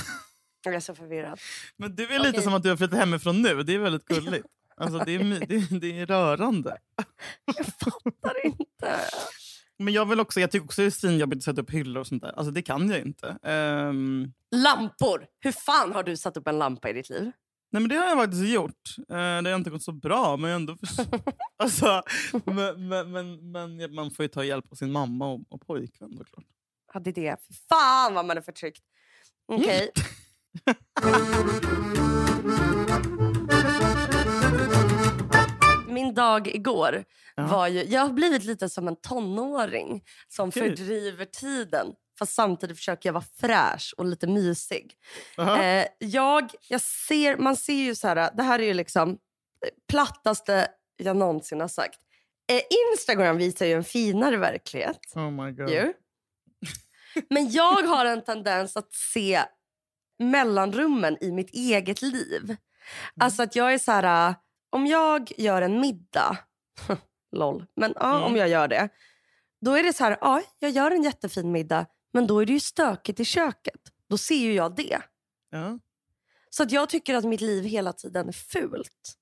[0.65, 1.41] Jag är så förvirrad.
[1.77, 2.43] Men du är lite Okej.
[2.43, 3.63] som att du har flyttat hemifrån nu.
[3.63, 4.47] Det är väldigt gulligt.
[4.77, 6.79] Alltså det är, det, det är rörande.
[7.57, 9.01] Jag fattar inte.
[9.79, 12.07] Men jag vill också, jag tycker också det är svinjobbigt att sätta upp hyllor och
[12.07, 12.33] sånt där.
[12.33, 13.39] Alltså det kan jag inte.
[13.43, 15.27] Ehm, Lampor!
[15.41, 17.33] Hur fan har du satt upp en lampa i ditt liv?
[17.73, 18.95] Nej men det har jag faktiskt gjort.
[18.99, 21.07] Eh, det har inte gått så bra men jag ändå förs-
[21.57, 22.03] alltså,
[22.45, 26.17] men, men, men, men man får ju ta hjälp av sin mamma och, och pojkvän
[26.19, 26.45] såklart.
[26.95, 27.37] Ja, det är det.
[27.69, 28.83] Fan vad man är förtryckt.
[29.53, 29.91] Okej.
[35.97, 37.05] Min dag igår
[37.35, 37.47] Ja.
[37.47, 37.85] var ju...
[37.85, 40.63] Jag har blivit lite som en tonåring som Okej.
[40.63, 41.87] fördriver tiden.
[42.19, 44.95] Fast samtidigt försöker jag vara fräsch och lite mysig.
[45.39, 45.63] Aha.
[45.63, 49.19] Eh, jag, jag ser, man ser ju så här, det här är ju liksom
[49.89, 51.99] plattaste jag någonsin har sagt.
[52.53, 54.99] Eh, Instagram visar ju en finare verklighet.
[55.15, 55.71] oh my god.
[55.71, 55.93] Ju.
[57.31, 59.43] Men jag har en tendens att se
[60.19, 62.57] mellanrummen i mitt eget liv.
[63.21, 64.35] Alltså att jag är så här,
[64.77, 66.39] om jag gör en middag,
[67.33, 68.23] LOL, men ja, Mm.
[68.23, 68.89] om jag gör det.
[69.61, 72.53] Då är det så här, ja, jag gör en jättefin middag, men då är det
[72.53, 73.81] ju stökigt i köket.
[74.09, 75.01] Då ser ju jag det.
[75.51, 75.79] Ja.
[76.51, 79.15] Så att jag tycker att mitt liv hela tiden är fult.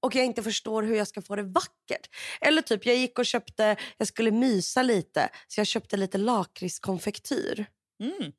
[0.00, 2.08] Och jag inte förstår hur jag ska få det vackert.
[2.40, 7.66] Eller typ, jag gick och köpte, jag skulle mysa lite, så jag köpte lite lakritskonfektyr.
[8.02, 8.32] Mm.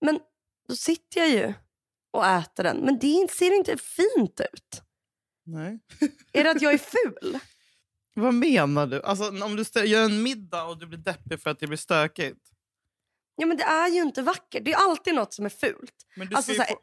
[0.00, 0.20] Men
[0.68, 1.54] då sitter jag ju
[2.10, 2.76] och äter den.
[2.76, 4.82] Men det ser inte fint ut.
[5.44, 5.80] Nej.
[6.32, 7.38] Är det att jag är ful?
[8.14, 9.02] Vad menar du?
[9.02, 12.40] Alltså, om du gör en middag och du blir deppig för att det blir stökigt.
[13.36, 14.64] Ja, men det är ju inte vackert.
[14.64, 16.06] Det är alltid något som är fult.
[16.16, 16.80] Men du Alltså, ska så ju här, få...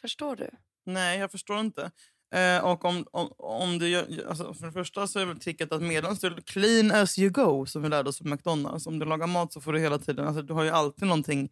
[0.00, 0.50] Förstår du?
[0.86, 1.90] Nej, jag förstår inte.
[2.34, 5.72] Eh, och om, om, om du gör, alltså för det första så är väl tricket
[5.72, 8.86] att medan du clean as you go, som vi lärde oss på McDonalds.
[8.86, 11.50] Om du lagar mat så får du hela tiden, alltså du har ju alltid någonting,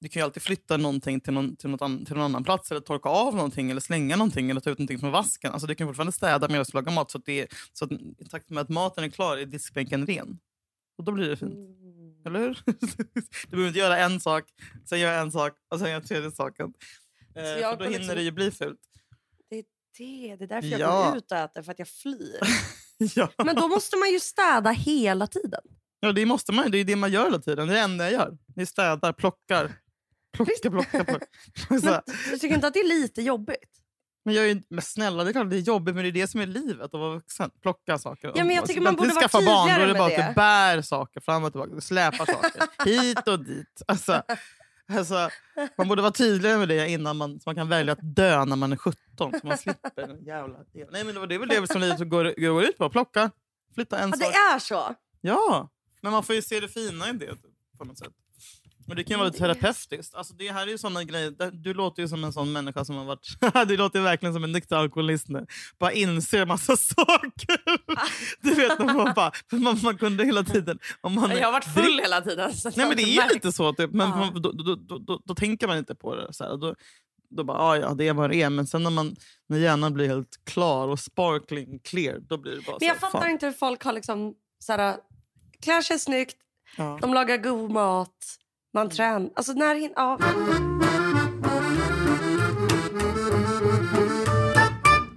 [0.00, 2.80] du kan ju alltid flytta någonting till någon, till an, till någon annan plats eller
[2.80, 5.52] torka av någonting eller slänga någonting eller ta ut någonting från vasken.
[5.52, 8.24] Alltså du kan fortfarande städa medan du lagar mat så att, det, så att i
[8.30, 10.38] takt med att maten är klar är diskbänken ren.
[10.98, 11.54] Och då blir det fint.
[12.26, 12.62] Eller hur?
[13.46, 14.44] du behöver inte göra en sak,
[14.84, 16.72] sen göra en sak och sen göra tredje saken.
[17.36, 18.80] Eh, jag för då hinner liksom- det ju bli fult.
[19.50, 19.64] Det är
[19.98, 20.36] det.
[20.36, 21.08] Det är därför jag Ja.
[21.08, 22.38] går ut och äter, för att jag flyr.
[23.14, 23.30] ja.
[23.44, 25.60] Men då måste man ju städa hela tiden.
[26.00, 26.70] ja, det måste man.
[26.70, 27.68] Det är det man gör hela tiden.
[27.68, 28.38] Det är det enda jag gör.
[28.56, 29.72] Ni städar, plockar.
[30.32, 31.26] Plocka, plocka, plocka.
[31.68, 31.80] Men
[32.30, 33.76] du tycker inte att det är lite jobbigt?
[34.24, 36.12] men, jag är, ju- men snälla, det är klart det är jobbigt, men det är
[36.12, 37.50] det som är livet att vara vuxen.
[37.62, 38.32] Plocka saker.
[38.34, 40.16] Ja, men jag tycker man borde vara skaffa barn, då är tydligare det bara att
[40.16, 40.28] det.
[40.28, 41.74] du bär saker fram och tillbaka.
[41.74, 43.82] Du släpar saker hit och dit.
[43.88, 44.22] Alltså,
[44.92, 45.28] Alltså,
[45.78, 48.56] man borde vara tydligare med det innan man, så man kan välja att dö när
[48.56, 48.96] man är 17.
[49.16, 50.58] Så man slipper den jävla...
[50.92, 52.90] Nej, men det är väl det som livet går, går ut på.
[52.90, 53.30] Plocka,
[53.74, 54.32] flytta en Ja, sak.
[54.32, 54.94] det är så.
[55.20, 55.68] Ja,
[56.00, 57.34] men man får ju se det fina i det
[57.78, 58.12] på något sätt.
[58.90, 60.14] Och det kan ju vara lite terapeutiskt.
[60.14, 61.50] Alltså det här är ju såna grejer.
[61.52, 63.26] Du låter ju som en sån människa som har varit...
[63.68, 65.46] du låter verkligen som en nykter alkoholist nu.
[65.78, 67.60] Bara inser massa saker.
[68.40, 70.78] du vet, när man, bara, man, man kunde hela tiden...
[71.00, 72.54] Om man Jag har varit full hela tiden.
[72.54, 73.90] Så Nej men det är ju lite så, typ.
[73.92, 74.30] men Ja.
[74.34, 76.32] då, då, då, då, tänker man inte på det.
[76.32, 76.56] Så här.
[76.56, 76.74] Då,
[77.30, 78.50] då bara, ah, ja det är vad det är.
[78.50, 79.16] Men sen när, man,
[79.48, 83.06] när hjärnan blir helt klar och sparkling clear, då blir det bara Men jag så
[83.06, 83.30] här, fattar fan.
[83.30, 84.34] inte hur folk har liksom...
[84.64, 84.96] Såhär,
[85.62, 86.36] klär sig snyggt,
[86.76, 86.98] Ja.
[87.00, 88.36] de lagar god mat,
[88.74, 89.30] man tränar.
[89.34, 89.74] Alltså när...
[89.74, 90.18] hin- Ja.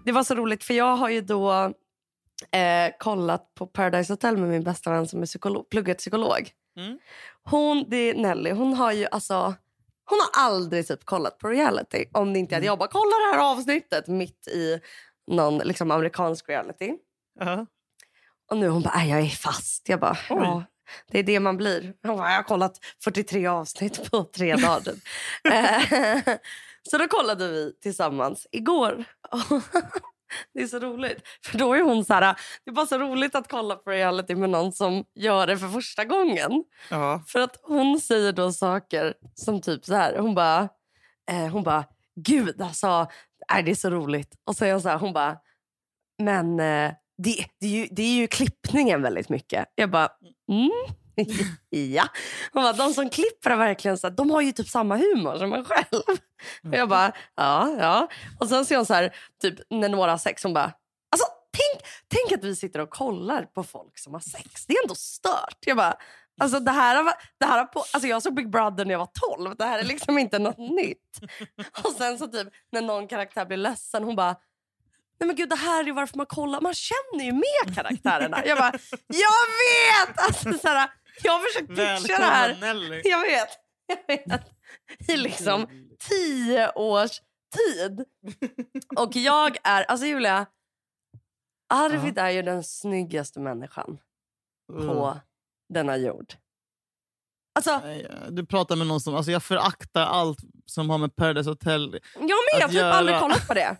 [0.05, 1.51] Det var så roligt för jag har ju då
[2.51, 6.49] eh, kollat på Paradise Hotel med min bästa vän som är psykolog, pluggat psykolog.
[6.77, 6.99] Mm.
[7.43, 9.53] Hon, det är Nelly, hon har ju alltså...
[10.05, 13.31] Hon har aldrig typ kollat på reality om det inte är att jag bara kollar
[13.31, 14.79] det här avsnittet mitt i
[15.31, 16.93] någon liksom, amerikansk reality.
[17.39, 17.65] Ja.
[18.51, 19.89] Och nu hon bara, "Nej, jag är fast.
[19.89, 20.37] Jag bara, Oj.
[20.41, 20.63] ja,
[21.11, 21.93] det är det man blir.
[22.01, 24.93] Jag har kollat 43 avsnitt på tre dagar.
[25.51, 26.35] Eh,
[26.89, 29.05] så då kollade vi tillsammans igår.
[30.53, 31.21] det är så roligt.
[31.45, 34.35] För då är hon så här, det är bara så roligt att kolla på reality
[34.35, 36.63] med någon som gör det för första gången.
[36.89, 37.23] Ja.
[37.27, 40.17] För att hon säger då saker som typ så här.
[40.17, 40.69] Hon bara,
[41.31, 43.07] eh, hon bara gud alltså,
[43.47, 44.35] är det är så roligt.
[44.45, 45.37] Och så är hon så här, hon bara,
[46.23, 49.65] men eh, det, det, är ju, det är ju klippningen väldigt mycket.
[49.75, 50.09] Jag bara,
[50.51, 50.71] mm.
[51.93, 52.03] ja.
[52.53, 55.37] Hon bara, de som klipper är verkligen så här, de har ju typ samma humor
[55.37, 56.01] som man själv.
[56.67, 58.07] Och jag bara, ja, ja.
[58.39, 60.73] Och sen ser hon så här, typ när några har sex, hon bara,
[61.11, 64.65] alltså tänk, tänk att vi sitter och kollar på folk som har sex.
[64.65, 65.57] Det är ändå stört.
[65.65, 65.97] Jag bara,
[66.41, 68.99] alltså det här, har- det här har på, alltså jag såg Big Brother när jag
[68.99, 69.55] var 12.
[69.57, 71.19] Det här är liksom inte något nytt.
[71.83, 74.35] Och sen så typ när någon karaktär blir ledsen, hon bara,
[75.19, 76.61] Nej men gud, det här är varför man kollar.
[76.61, 78.45] Man känner ju med karaktärerna.
[78.45, 78.73] Jag bara,
[79.07, 80.19] jag vet!
[80.27, 80.89] Alltså, så här,
[81.23, 82.55] jag har försökt pitcha det här.
[82.59, 83.01] Nelly.
[83.05, 83.49] Jag vet.
[83.87, 84.41] Jag vet.
[85.09, 85.67] I liksom
[85.99, 87.21] tio års
[87.55, 88.05] tid.
[88.95, 90.45] Och jag är, alltså Julia,
[91.73, 93.97] Arvid är ju den snyggaste människan
[94.73, 95.19] på
[95.73, 96.33] denna jord.
[97.55, 97.81] Alltså,
[98.29, 99.15] Du pratar med någon som...
[99.15, 101.99] Alltså jag föraktar allt som har med Paradise Hotel...
[102.13, 103.77] jag med, jag har typ aldrig kollat på det.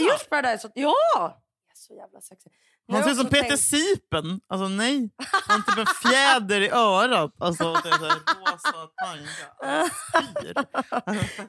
[0.00, 1.42] Just Paradise Hotel, ja!
[1.74, 2.52] Så jävla sexig.
[2.92, 4.40] Har ser ut som Peter tänkt- Sipen.
[4.48, 5.10] Alltså nej.
[5.48, 7.34] Han typ en fjäder i örat.
[7.38, 9.90] Alltså här rosa tanga.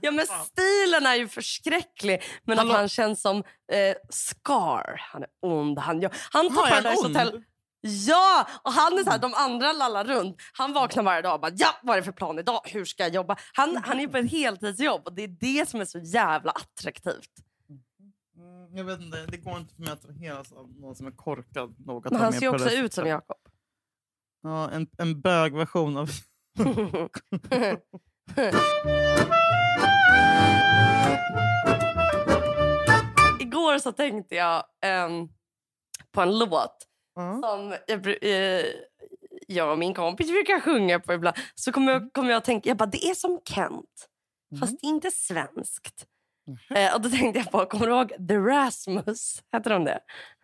[0.01, 2.23] Ja, men stilen är ju förskräcklig.
[2.43, 2.71] Men Hallå?
[2.71, 3.37] att han känns som
[3.71, 5.01] eh, Scar.
[5.13, 5.79] Han är ond.
[5.79, 7.07] Han, ja, han tar Paradise?
[7.07, 7.43] Hotel.
[7.81, 8.47] Ja!
[8.63, 10.37] Och han är så här, de andra lallar runt.
[10.53, 12.61] Han vaknar varje dag och bara ja, vad är det för plan idag?
[12.65, 13.37] Hur ska jag jobba?
[13.53, 17.29] Han, han är på ett heltidsjobb och det är det som är så jävla attraktivt.
[18.59, 21.11] Mm, Jag vet inte, det går inte för mig att attraheras av någon som är
[21.11, 23.07] korkad nog att Men han ser ju också det ut som.
[23.07, 23.37] Jakob.
[24.41, 26.09] Ja, en, en bögversion av...
[33.39, 35.27] Igår så tänkte jag ehm,
[36.11, 37.41] på en låt Ja.
[37.43, 38.65] som jag, eh,
[39.47, 41.37] jag och min kompis brukar sjunga på ibland.
[41.55, 44.09] Så kommer jag, kommer jag att tänka, jag bara, det är som Kent.
[44.59, 46.05] Fast inte svenskt.
[46.75, 49.41] Eh, och då tänkte jag på, kommer du ihåg The Rasmus?
[49.53, 49.99] Heter de det?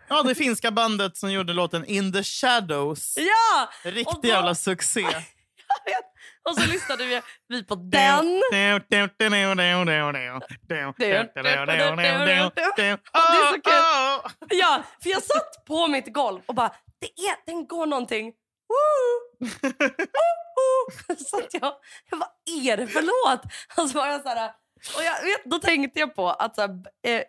[0.07, 3.17] ja, det finska bandet som gjorde låten In the Shadows.
[3.17, 3.69] Ja!
[3.91, 5.05] Riktig då- jävla succé.
[6.49, 8.41] Och så lyssnade vi, vi på den.
[8.51, 8.57] Det
[13.35, 13.73] är så kul.
[14.49, 18.33] Ja, för jag satt på mitt golv och bara, det är, den går någonting.
[18.69, 19.49] Woo!
[20.55, 21.15] Woo!
[21.17, 21.73] Så jag,
[22.09, 22.29] jag vad
[22.65, 23.41] är det för låt?
[23.77, 24.51] Och så var jag så här,
[24.95, 26.69] och jag då tänkte jag på att så här,
[27.07, 27.21] eh,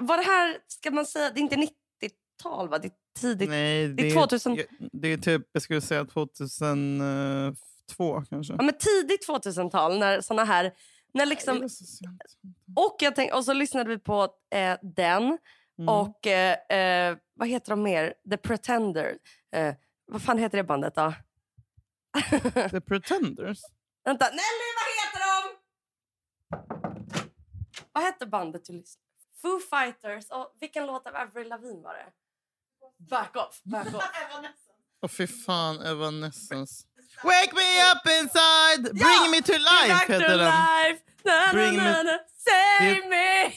[0.00, 2.78] var det här, ska man säga, det är inte 90-tal va?
[2.78, 3.48] Det är tidigt.
[3.48, 4.58] Nej, Det är det, 2000.
[4.92, 8.54] det är typ, jag skulle säga 2002 kanske.
[8.58, 10.72] Ja, men tidigt 2000-tal när såna här,
[11.14, 11.84] när liksom, var så
[12.76, 15.38] och, jag tänk, och så lyssnade vi på eh, den.
[15.78, 15.88] Mm.
[15.88, 18.14] Och eh, eh, vad heter de mer?
[18.30, 19.18] The Pretender.
[19.56, 19.74] Eh,
[20.06, 21.14] vad fan heter det bandet då?
[22.70, 23.58] The Pretenders.
[24.04, 24.42] Vänta, heter de?
[27.92, 29.06] Vad hette bandet du lyssnade
[29.42, 30.30] Foo Fighters.
[30.30, 32.06] Och vilken låt av Avril Lavigne var det?
[33.10, 34.04] Back off, back off.
[35.02, 36.84] Åh fy fan, Evanescence.
[37.24, 39.30] Wake me up inside, bring Ja!
[39.30, 40.38] me to life heter den.
[40.38, 41.02] life.
[41.24, 43.52] Na, na, Bring na, me- na, Save Det- me.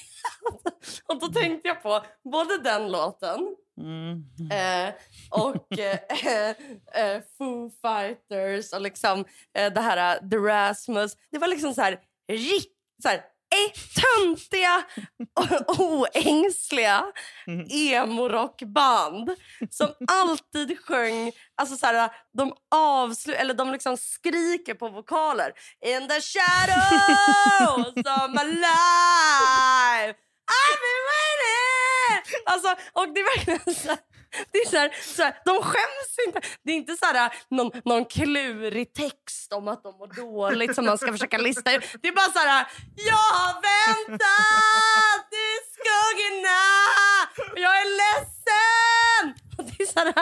[1.06, 4.24] Och då tänkte jag på både den låten Mm.
[4.52, 4.94] eh,
[5.30, 6.50] och eh,
[7.04, 11.16] eh, Foo Fighters och liksom eh, det här uh, The Rasmus.
[11.32, 12.73] Det var liksom så här, rikt,
[13.04, 13.22] så här
[13.96, 14.84] töntiga
[15.68, 17.04] och oängsliga
[17.48, 17.68] Mm.
[17.70, 19.30] emo-rockband
[19.70, 25.52] som alltid sjöng, alltså så här, de avslu eller de liksom skriker på vokaler.
[25.86, 30.18] In the shadows of my life
[30.60, 32.42] I've been waiting!
[32.46, 33.98] Alltså, och det är verkligen så här,
[34.52, 36.42] det är så här, så här, de skäms inte.
[36.64, 40.86] Det är inte så här, någon, någon klurig text om att de mår dåligt som
[40.86, 41.84] man ska försöka lista ut.
[42.02, 46.62] Det är bara så här, jag har väntat i skuggorna
[47.52, 49.44] och jag är ledsen.
[49.58, 50.14] Och det är så, här,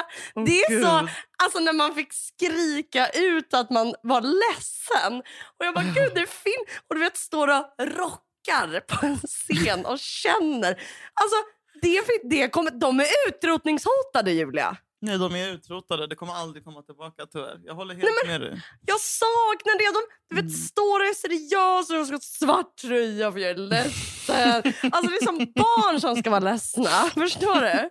[0.46, 1.10] det är så
[1.44, 5.20] alltså när man fick skrika ut att man var ledsen.
[5.60, 6.84] Och jag bara, gud det är fint.
[6.88, 10.72] Och du vet, står och rockar på en scen och känner.
[11.14, 11.36] Alltså,
[11.82, 14.78] det, det kommer, de är utrotningshotade, Julia.
[15.04, 16.08] Nej, de är utrotade.
[16.08, 17.60] Det kommer aldrig komma tillbaka tyvärr.
[17.64, 18.62] Jag håller helt med dig.
[18.86, 20.00] Jag saknar det.
[20.00, 23.50] De du vet, står och är seriösa och de ska ha svart tröja för jag
[23.52, 24.64] är ledsen.
[24.92, 26.90] Alltså, det är som barn som ska vara ledsna.
[27.14, 27.90] Förstår du?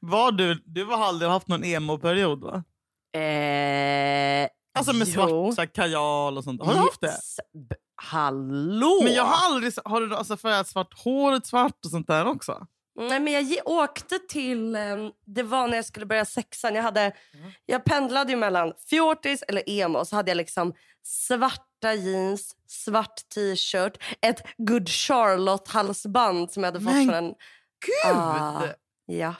[0.00, 2.64] Var du, du har aldrig haft någon emo-period va?
[3.20, 5.52] Eh, Alltså med jo.
[5.52, 6.62] svart kajal och sånt.
[6.62, 7.06] Har du haft det?
[7.06, 7.36] Yes.
[7.68, 9.00] B- Hallå!
[9.04, 9.72] Men jag har aldrig...
[9.84, 12.66] Har du alltså färgat svart håret svart och sånt där också?
[12.96, 14.74] Nej, men jag åkte till...
[14.74, 14.80] eh,
[15.26, 16.74] Det var när jag skulle börja sexan.
[16.74, 17.12] Jag, hade,
[17.66, 20.04] jag pendlade ju mellan fjortis eller emo.
[20.04, 20.74] Så hade jag liksom
[21.06, 27.34] svarta jeans, svart t-shirt, ett Good Charlotte-halsband som jag hade fått Men från en...
[27.86, 28.16] Gud!
[28.16, 28.62] Ah,
[29.12, 29.38] japp.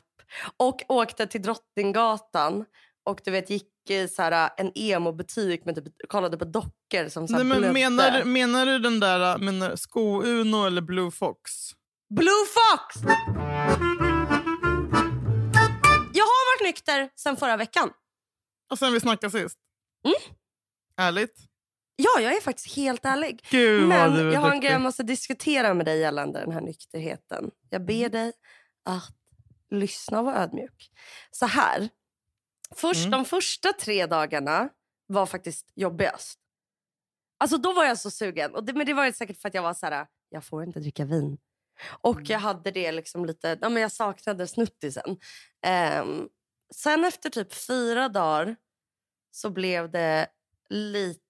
[0.57, 2.65] Och åkte till Drottninggatan
[3.05, 7.29] och du vet gick i så här, en emo-butik med typ, kollade på dockor som
[7.29, 11.51] så här, Nej, men menar, du- menar du den där menar, sko-Uno eller Blue Fox?
[12.17, 12.97] Blue Fox!
[16.15, 17.91] Jag har varit nykter sen förra veckan.
[18.71, 19.59] Och sen vi snackade sist?
[20.05, 20.37] Mm.
[20.97, 21.37] Ärligt?
[21.97, 23.45] Ja, jag är faktiskt helt ärlig.
[23.51, 27.51] Gud Men jag har en grej jag måste diskutera med dig gällande den här nykterheten.
[27.71, 28.11] Jag ber Mm.
[28.13, 28.33] dig
[28.85, 29.09] att
[29.71, 30.91] lyssna och vara ödmjuk.
[31.31, 31.89] Så här.
[32.75, 33.11] Först, Mm.
[33.11, 34.69] De första tre dagarna
[35.07, 36.39] var faktiskt jobbigast.
[37.39, 38.55] Alltså då var jag så sugen.
[38.55, 40.65] Och det, men det var ju säkert för att jag var så här, jag får
[40.65, 41.39] inte dricka vin.
[41.91, 42.27] Och Mm.
[42.29, 45.17] jag hade det liksom lite, ja, men jag saknade snuttisen.
[45.67, 46.29] Ehm,
[46.75, 48.57] sen efter typ fyra dagar
[49.31, 50.27] så blev det
[50.71, 51.21] lite,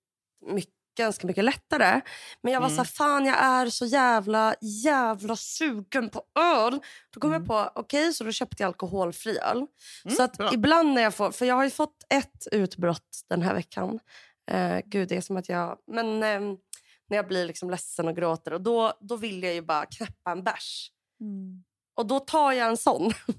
[0.46, 2.00] mycket, ganska mycket lättare.
[2.42, 2.76] Men jag var Mm.
[2.76, 6.80] så här, fan jag är så jävla, jävla sugen på öl.
[7.14, 7.42] Då kom Mm.
[7.42, 9.56] jag på, okej så då köpte jag alkoholfri öl.
[10.04, 10.50] Mm, så att bra.
[10.52, 13.98] ibland när jag får, för jag har ju fått ett utbrott den här veckan.
[14.50, 16.56] Eh, gud det är som att jag, men ehm,
[17.12, 20.31] när jag blir liksom ledsen och gråter och då, då vill jag ju bara knäppa
[20.33, 20.90] en bärs.
[21.94, 23.35] Och då tar jag en sån och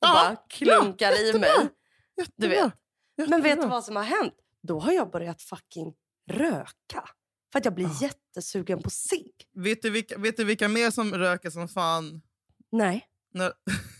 [0.00, 1.50] Ja, bara klunkar i mig.
[2.16, 2.64] Du Jättebra.
[3.16, 3.30] vet.
[3.30, 3.68] Men vet du Jättebra.
[3.68, 4.34] vad som har hänt?
[4.62, 5.94] Då har jag börjat fucking
[6.30, 7.08] röka.
[7.52, 7.98] För att jag blir Ah.
[8.00, 9.32] jättesugen på cigg.
[9.54, 12.22] Vet du, vilka, vet du vilka mer som röker som fan
[12.72, 13.06] Nej.
[13.34, 13.52] när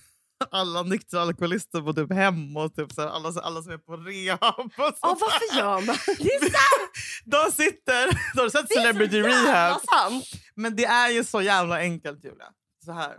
[0.51, 3.97] alla nyktra alkoholister på typ hem och typ så här, alla, alla som är på
[3.97, 6.35] rehab och sånt Ja, varför gör man det?
[6.35, 6.93] är sant!
[7.25, 8.35] De sitter...
[8.37, 9.81] De har sett Celebrity så Rehab.
[9.81, 10.25] sant.
[10.55, 12.47] Men det är ju så jävla enkelt, Julia.
[12.85, 13.17] Så här.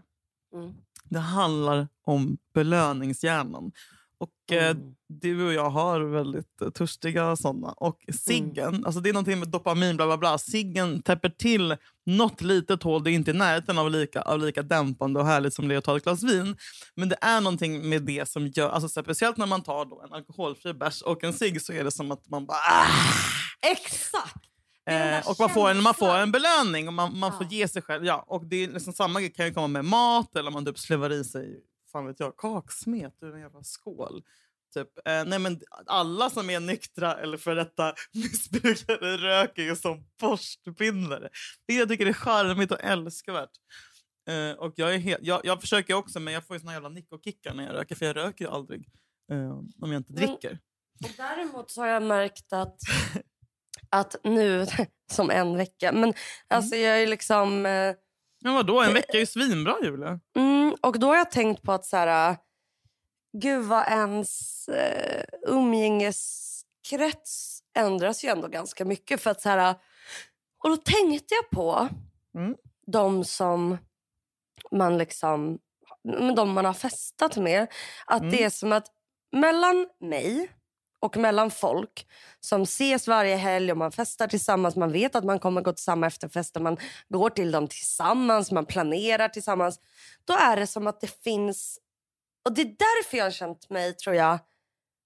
[0.53, 0.73] Mm.
[1.09, 3.71] Det handlar om belöningshjärnan.
[4.25, 4.95] Och eh, Mm.
[5.07, 7.71] du och jag har väldigt eh, törstiga såna.
[7.71, 10.37] Och ciggen, alltså det är någonting med dopamin, bla bla bla.
[10.37, 13.03] Ciggen täpper till något litet hål.
[13.03, 15.77] Det är inte i närheten av lika, av lika dämpande och härligt som det är
[15.77, 16.57] att ta ett glas vin.
[16.95, 20.13] Men det är någonting med det som gör, alltså speciellt när man tar då en
[20.13, 22.57] alkoholfri bärs och en cigg så är det som att man bara...
[22.57, 22.87] Ah!
[23.71, 24.35] Exakt!
[24.89, 27.49] Eh, och man får, en, man får en belöning och man, man får Ja.
[27.51, 28.05] ge sig själv.
[28.05, 30.79] Ja, och det är liksom samma grej kan ju komma med mat eller man typ
[30.79, 31.59] slevar i sig
[31.95, 34.23] fan vet jag, kaksmet ur en jävla skål.
[34.73, 40.07] Typ, eh, nej men alla som är nyktra eller för detta missbrukare röker ju som
[40.21, 41.29] borstbindare.
[41.67, 43.49] Det jag tycker är charmigt och älskvärt.
[44.29, 46.89] Eh, och jag, är helt, jag, jag försöker också men jag får ju såna jävla
[46.89, 48.89] nick-och-kickar när jag röker för jag röker ju aldrig
[49.31, 50.59] eh, om jag inte Men- dricker.
[51.03, 52.77] Och däremot så har jag märkt att,
[53.89, 54.65] att nu,
[55.11, 56.13] som en vecka, men
[56.47, 57.65] alltså jag är liksom...
[58.45, 60.19] Men vadå, en vecka är ju svinbra Julia.
[60.35, 62.37] Mm, och då har jag tänkt på att så här, äh,
[63.37, 69.21] gud vad ens eh, umgängeskrets ändras ju ändå ganska mycket.
[69.21, 69.75] För att så här, äh,
[70.63, 71.87] och då tänkte jag på
[72.35, 72.55] Mm.
[72.87, 73.77] de som
[74.71, 75.59] man liksom
[76.35, 77.67] de man har festat med.
[78.05, 78.31] Att Mm.
[78.31, 78.87] det är som att
[79.31, 80.49] mellan mig
[81.05, 82.07] och mellan folk
[82.39, 84.75] som ses varje helg och man festar tillsammans.
[84.75, 86.59] Man vet att man kommer gå till samma efterfester.
[86.59, 86.77] Man
[87.09, 89.79] går till dem tillsammans, man planerar tillsammans.
[90.25, 91.79] Då är det som att det finns...
[92.45, 94.39] Och Det är därför jag har känt mig tror jag,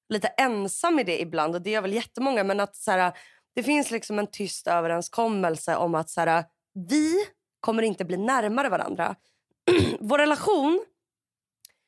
[0.10, 1.56] lite ensam i det ibland.
[1.56, 2.44] Och Det gör väl jättemånga.
[2.44, 3.14] Men att så här,
[3.56, 6.44] det finns liksom en tyst överenskommelse om att så här,
[6.90, 7.16] vi
[7.60, 9.16] kommer inte bli närmare varandra.
[10.00, 10.86] Vår relation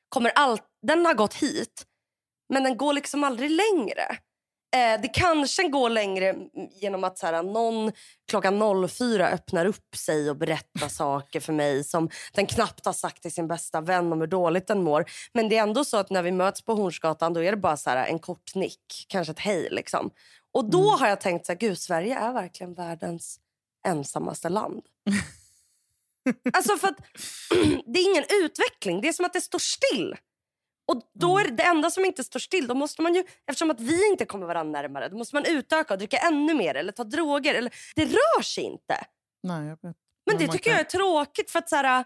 [0.09, 1.85] kommer all, den har gått hit,
[2.51, 4.17] men den går liksom aldrig längre.
[4.75, 6.35] Eh, det kanske går längre
[6.71, 7.91] genom att så här, någon
[8.27, 13.21] klockan 04 öppnar upp sig och berättar saker för mig som den knappt har sagt
[13.21, 15.05] till sin bästa vän om hur dåligt den mår.
[15.33, 17.77] Men det är ändå så att när vi möts på Hornsgatan då är det bara
[17.77, 19.67] så här, en kort nick, kanske ett hej.
[19.71, 20.11] Liksom.
[20.53, 20.99] Och då mm.
[20.99, 23.39] har jag tänkt att gud Sverige är verkligen världens
[23.87, 24.81] ensammaste land.
[26.53, 26.97] alltså för att,
[27.85, 30.15] det är ingen utveckling, det är som att det står still.
[30.91, 33.71] Och då är det, det enda som inte står still, då måste man ju, eftersom
[33.71, 36.91] att vi inte kommer varandra närmare, då måste man utöka och dricka ännu mer eller
[36.91, 37.53] ta droger.
[37.53, 39.05] Eller, det rör sig inte.
[39.43, 39.97] Nej, jag vet.
[40.25, 40.71] Men det tycker kan...
[40.71, 42.05] jag är tråkigt för att så här,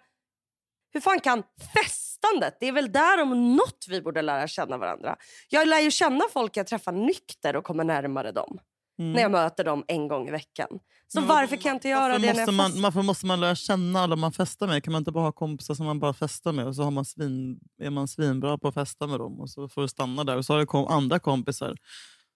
[0.93, 1.43] hur fan kan
[1.73, 5.15] festandet, det är väl där om något vi borde lära känna varandra.
[5.49, 8.59] Jag lär ju känna folk jag träffar nykter och kommer närmare dem.
[8.99, 9.13] Mm.
[9.13, 10.67] När jag möter dem en gång i veckan.
[11.07, 11.27] Så mm.
[11.27, 14.31] varför kan jag inte göra det måste man, Varför måste man lära känna alla man
[14.31, 14.83] festar med?
[14.83, 17.05] Kan man inte bara ha kompisar som man bara festar med och så har man
[17.05, 20.37] svin, är man svinbra på att festa med dem och så får du stanna där.
[20.37, 21.75] Och så har du kom, andra kompisar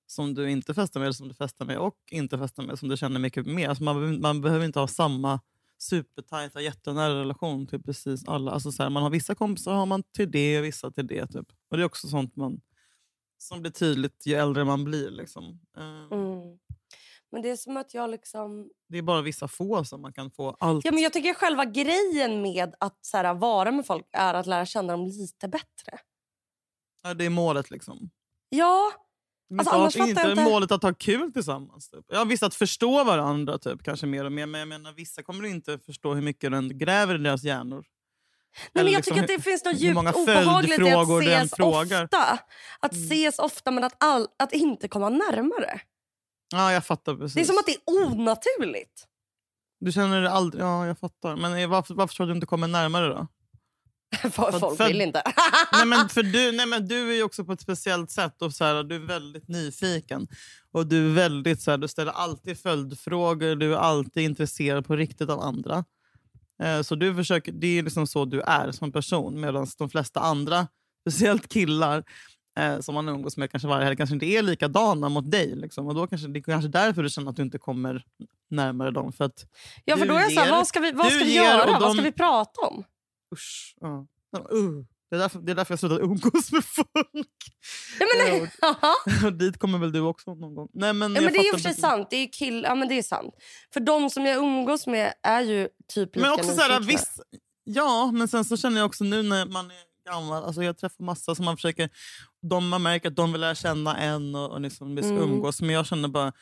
[0.08, 2.98] som du inte festar med, som du festar med och inte festar med som du
[2.98, 3.70] känner mycket mer.
[3.70, 5.40] Alltså man, man behöver inte ha samma
[5.80, 8.52] supertajta, jättenära relation till precis alla.
[8.52, 11.28] Alltså så här, man har Vissa kompisar har man till det och vissa till det.
[11.28, 11.48] Typ.
[11.72, 12.62] Och Det är också sånt man,
[13.42, 15.10] som blir tydligt ju äldre man blir.
[15.10, 15.60] Liksom.
[15.78, 16.08] Uh.
[16.12, 16.60] Mm.
[17.32, 18.70] Men det är som att jag liksom...
[18.88, 20.86] Det är bara vissa få som man kan få allt.
[20.86, 24.48] Ja, men jag tycker själva grejen med att så här, vara med folk är att
[24.48, 26.00] lära känna dem lite bättre.
[27.04, 28.10] Ja, det är målet liksom.
[28.50, 28.92] Ja.
[29.50, 31.90] Men alltså, annars inte, inte målet att ha kul tillsammans.
[31.90, 32.06] Typ.
[32.08, 34.46] Ja, visst att förstå varandra typ, kanske mer och mer.
[34.46, 37.86] Men jag menar, vissa kommer inte förstå hur mycket den gräver i deras hjärnor.
[38.74, 42.40] Nej, men jag liksom, tycker att det finns något djupt obehagligt i att ses ofta.
[42.80, 43.06] Att mm.
[43.06, 45.82] ses ofta men att, all, att inte komma närmare.
[46.52, 47.34] Ja, jag fattar precis.
[47.34, 49.06] Det är som att det är onaturligt.
[49.80, 50.64] Du känner det aldrig...
[50.64, 51.36] Ja, jag fattar.
[51.36, 53.28] Men varför, varför tror du inte kommer närmare då?
[54.22, 55.24] för folk för, vill inte.
[55.72, 58.42] nej, men för du, nej, men du är ju också på ett speciellt sätt.
[58.42, 60.28] Och så här, du är väldigt nyfiken.
[60.72, 63.56] Och Du är väldigt så här, du ställer alltid följdfrågor.
[63.56, 65.86] Du är alltid intresserad på riktigt av andra.
[66.64, 69.40] Eh, så du försöker, Det är liksom så du är som person.
[69.40, 70.68] Medan de flesta andra,
[71.02, 72.04] speciellt killar,
[72.60, 75.56] eh, som man umgås med kanske varje helg kanske inte är likadana mot dig.
[75.56, 75.88] Liksom.
[75.88, 78.04] Och då kanske, det är kanske därför du känner att du inte kommer
[78.50, 79.12] närmare dem.
[79.12, 79.46] För att
[79.86, 81.66] ja, för då är jag ger, så här, vad ska vi, vad ska vi göra?
[81.66, 82.84] De, vad ska vi prata om?
[83.34, 84.04] Usch, uh.
[84.58, 84.86] Uh.
[85.10, 87.28] Det är, därför, det är därför jag slutat umgås med folk.
[88.00, 90.70] Ja, men, och, och dit kommer väl du också någon gång.
[90.74, 92.08] Nej, men ja, men det är ju för sant.
[92.10, 93.34] Det är kill, ja, men det är sant.
[93.74, 97.20] För de som jag umgås med är ju typ lika men också så här, viss,
[97.64, 100.44] Ja, men sen så känner jag också nu när man är gammal.
[100.44, 101.90] Alltså jag träffar massa som man försöker...
[102.42, 105.18] De, man märker att de vill lära känna en och, och liksom mm.
[105.18, 105.62] umgås.
[105.62, 106.34] Men jag känner bara...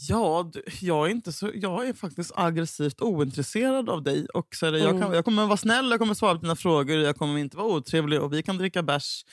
[0.00, 4.26] Ja, jag är, inte så, jag är faktiskt aggressivt ointresserad av dig.
[4.26, 5.12] Och så det, jag, kan, mm.
[5.12, 8.20] jag kommer vara snäll, jag kommer svara på dina frågor, jag kommer inte vara otrevlig
[8.20, 9.24] och vi kan dricka bärs.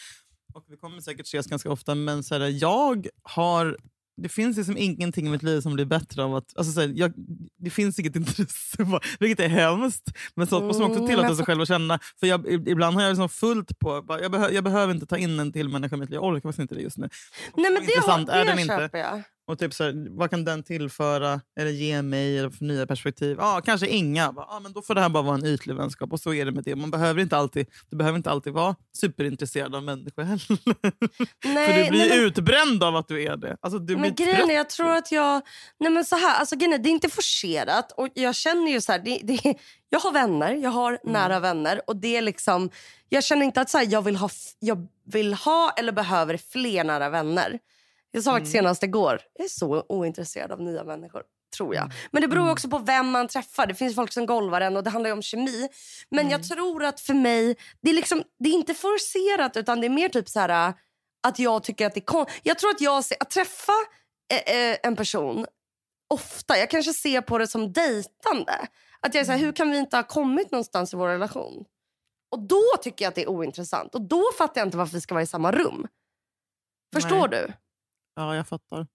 [0.53, 1.95] Och vi kommer säkert ses ganska ofta.
[1.95, 3.77] Men så det, jag har
[4.17, 6.57] det finns liksom ingenting i mitt liv som blir bättre av att...
[6.57, 7.13] Alltså, så här, jag,
[7.57, 10.03] det finns inget intresse, vilket är hemskt.
[10.35, 11.99] Men sånt måste man också mm, tillåta sig själv att känna.
[12.19, 14.01] För jag, ibland har jag liksom fullt på...
[14.01, 16.15] Bara, jag, behö, jag behöver inte ta in en till människa i mitt liv.
[16.15, 17.09] Jag orkar faktiskt inte det just nu.
[17.55, 18.89] Nej, men det, intressant det är den inte.
[18.91, 19.23] Jag.
[19.47, 23.37] Och typ så här, vad kan den tillföra eller ge mig eller för nya perspektiv?
[23.39, 24.33] Ja, kanske inga.
[24.35, 26.13] Ja, men då får det här bara vara en ytlig vänskap.
[26.13, 26.75] Och så är det med det.
[26.75, 30.57] Man behöver inte alltid, du behöver inte alltid vara superintresserad av människor heller.
[31.53, 33.57] Nej, för du blir nej, men, utbränd av att du är det.
[33.61, 35.41] Alltså, du men blir grejen är, jag tror att jag...
[35.79, 37.91] Nej, men så här, alltså, grejen är, det är inte forcerat.
[37.91, 39.55] Och jag känner ju så här, det, det,
[39.89, 41.13] jag har vänner, jag har mm.
[41.13, 41.81] nära vänner.
[41.87, 42.69] Och det är liksom,
[43.09, 44.29] jag känner inte att så här, jag, vill ha,
[44.59, 47.59] jag vill ha eller behöver fler nära vänner.
[48.15, 48.45] Jag sa mm.
[48.45, 51.23] senast igår, jag är så ointresserad av nya människor.
[51.57, 51.83] Tror jag.
[51.83, 51.95] Mm.
[52.11, 52.53] Men det beror mm.
[52.53, 53.67] också på vem man träffar.
[53.67, 55.69] Det finns folk som golvar en och det handlar om kemi.
[56.09, 56.31] Men mm.
[56.31, 59.89] jag tror att för mig, det är, liksom, det är inte forcerat utan det är
[59.89, 60.73] mer typ så här
[61.27, 63.73] att jag tycker att det är kon- Jag tror att jag ser, att träffa
[64.33, 65.45] äh, en person
[66.09, 68.67] ofta, jag kanske ser på det som dejtande.
[68.99, 71.65] Att jag är så här, hur kan vi inte ha kommit någonstans i vår relation?
[72.31, 73.95] Och då tycker jag att det är ointressant.
[73.95, 75.87] Och då fattar jag inte varför vi ska vara i samma rum.
[76.93, 77.39] Förstår Nej.
[77.39, 77.53] du?
[78.15, 78.87] Ja, jag fattar.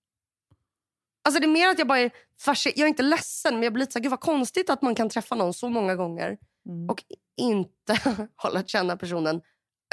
[1.24, 2.10] Alltså det är mer att jag bara är
[2.44, 4.94] Jag är inte ledsen, men jag blir lite så här, gud vad konstigt att man
[4.94, 6.90] kan träffa någon så många gånger mm.
[6.90, 7.02] och
[7.36, 8.00] inte
[8.36, 9.40] ha lärt känna personen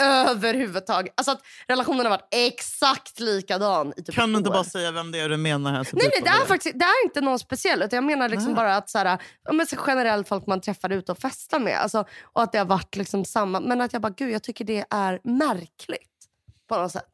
[0.01, 1.13] överhuvudtaget.
[1.17, 4.53] Alltså att relationen har varit exakt likadan i typ Kan du inte år.
[4.53, 5.88] bara säga vem det är du menar här?
[5.93, 7.82] Nej, nej, det är faktiskt det är inte någon speciell.
[7.82, 9.21] Utan jag menar liksom bara att så här,
[9.51, 11.78] men så generellt folk man träffar ute och festar med.
[11.78, 13.59] Alltså, och att det har varit liksom samma.
[13.59, 16.28] Men att jag bara, gud jag tycker det är märkligt
[16.67, 17.11] på något sätt.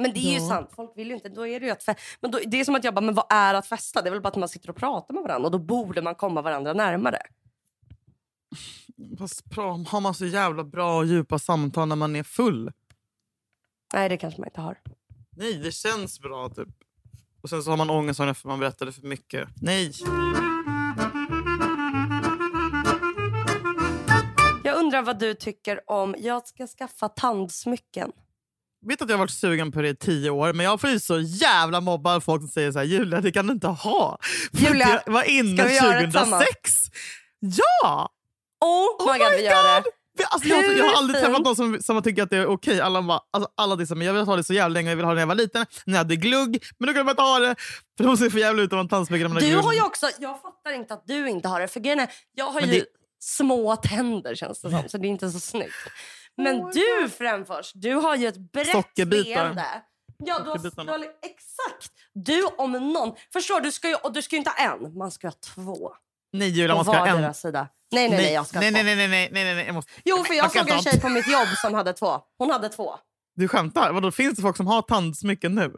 [0.00, 0.70] Men det är ju sant.
[0.76, 1.28] Folk vill ju inte.
[1.28, 1.86] Då är det ju att
[2.20, 4.02] men då, det är som att jag bara, men vad är att festa?
[4.02, 5.46] Det är väl bara att man sitter och pratar med varandra.
[5.46, 7.18] Och då borde man komma varandra närmare.
[9.18, 9.54] Fast
[9.88, 12.72] har man så jävla bra och djupa samtal när man är full?
[13.94, 14.80] Nej, det kanske man inte har.
[15.36, 16.68] Nej, det känns bra typ.
[17.42, 19.48] Och sen så har man ångest för man berättade för mycket.
[19.62, 19.92] Nej.
[24.64, 28.12] Jag undrar vad du tycker om, jag ska skaffa tandsmycken.
[28.86, 31.00] Vet att jag har varit sugen på det i tio år, men jag får ju
[31.00, 34.18] så jävla mobbad av folk som säger så här, Julia det kan du inte ha.
[34.54, 36.72] För Julia, jag var inne ska vi göra det 2006.
[37.40, 38.08] Ja!
[38.64, 39.84] Oh, Oh my god, vi gör det.
[40.30, 42.80] Alltså, jag, jag har aldrig träffat någon som, som tycker att det är okej.
[42.80, 45.04] Alla, bara, alltså, alla så, men jag vill ha det så jävla länge, jag vill
[45.04, 47.22] ha det när jag var liten, när jag hade glugg, men då kunde man inte
[47.22, 47.54] ha det.
[47.96, 49.82] För de ser för jävla ut om man tandsmycker när man har Du har ju
[49.82, 51.68] också, jag fattar inte att du inte har det.
[51.68, 52.86] För grejen är, jag har Men ju det-
[53.22, 55.74] små tänder känns det som, så det är inte så snyggt.
[56.36, 59.24] Men Oh du Fränfors, du har ju ett brett Sockerbitar.
[59.24, 59.82] leende.
[60.24, 61.92] Ja, du har, du har, exakt.
[62.12, 63.14] Du om någon.
[63.32, 65.92] Förstår du, ska ju, och du ska ju inte ha en, man ska ha två.
[66.32, 67.34] Nej Julia, man ska ha en.
[67.34, 67.68] sida.
[67.92, 68.82] Nej, nej, nej, jag ska ha nej, två.
[68.82, 69.92] nej, nej, nej, nej, nej, nej, jag måste.
[70.04, 72.20] Jo, för jag såg en tjej på mitt jobb som hade två.
[72.38, 72.94] Hon hade två.
[73.34, 73.92] Du skämtar?
[73.92, 75.74] Vadå, finns det folk som har tandsmycken nu?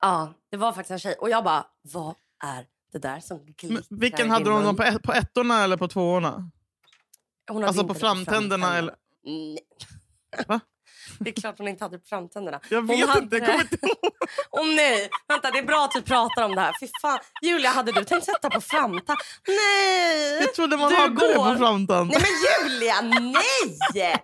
[0.00, 1.14] Ja, det var faktiskt en tjej.
[1.14, 4.76] Och jag bara, vad är det där som glittrar Men, vilken hade mun?
[4.76, 6.50] på, ett, på ettorna eller på tvåorna?
[7.48, 8.94] Hon hade Alltså på framtänderna eller?
[9.24, 9.58] Nej.
[10.48, 10.60] Va?
[11.18, 12.60] Det är klart hon inte hade det på framtänderna.
[12.70, 13.76] Jag Hon vet hade inte, jag det- inte
[14.50, 16.72] Åh nej, vänta det är bra att vi pratar om det här.
[16.80, 17.18] Fy fan.
[17.42, 19.18] Julia, hade du tänkt sätta på framtand?
[19.48, 20.38] Nej!
[20.40, 21.52] Jag trodde man Du hade det går.
[21.52, 22.10] på framtand.
[22.10, 23.36] Nej men Julia, nej!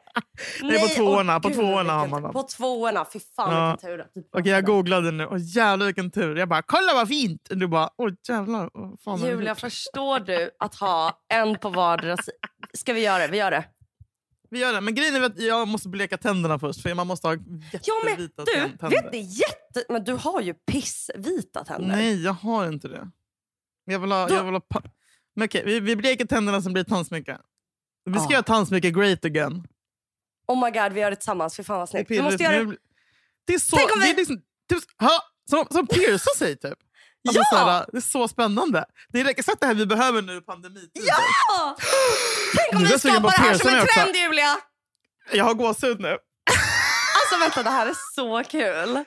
[0.63, 2.33] Nej, på tvåorna, åh, på tvåorna har man.
[2.33, 3.71] På tvåorna, fy fan Ja.
[3.71, 4.01] vilken tur.
[4.01, 4.63] Okej, jag pratade.
[4.63, 5.27] googlade nu.
[5.27, 6.37] Åh, jävlar vilken tur.
[6.37, 7.47] Jag bara, kolla vad fint!
[7.51, 8.71] Du bara, åh jävlar.
[8.73, 12.17] Vad fan Julia, förstår du att ha en på vardera?
[12.75, 13.29] Ska vi göra det?
[13.29, 13.65] Vi gör det.
[14.51, 14.81] Vi gör det.
[14.81, 16.83] Men grejen är att jag måste bleka tänderna först.
[16.83, 17.41] För man måste ha Ja,
[18.05, 18.91] men jättevita du, tänder.
[18.91, 19.85] vet är jätte...
[19.89, 21.89] Men du har ju pissvita tänder.
[21.89, 23.11] Nej, jag har inte det.
[23.85, 24.29] Jag vill ha...
[24.29, 24.83] Då- Jag vill ha pa-
[25.37, 27.39] men okej, vi, vi bleker tänderna som blir tandsmycke.
[28.05, 28.33] Vi ska Ah.
[28.33, 29.67] göra tandsmycke great again.
[30.49, 31.57] Oh my god, vi gör det tillsammans.
[31.57, 32.11] Fy fan vad snyggt.
[32.11, 32.65] Vi måste göra
[33.47, 33.55] det.
[33.55, 33.77] Är så...
[33.77, 34.37] Det är liksom,
[34.69, 36.79] typ, ha, som, som piercar sig typ.
[37.29, 37.59] Alltså, Ja!
[37.59, 38.85] såhär, det är så spännande.
[39.13, 40.91] Det är exakt det här vi behöver nu i pandemitiden.
[41.07, 41.77] Ja!
[42.57, 44.57] Tänk om vi skapar det här som en trend, Julia!
[45.33, 46.09] Jag har gåshud nu.
[47.21, 49.05] Alltså vänta, det här är så kul.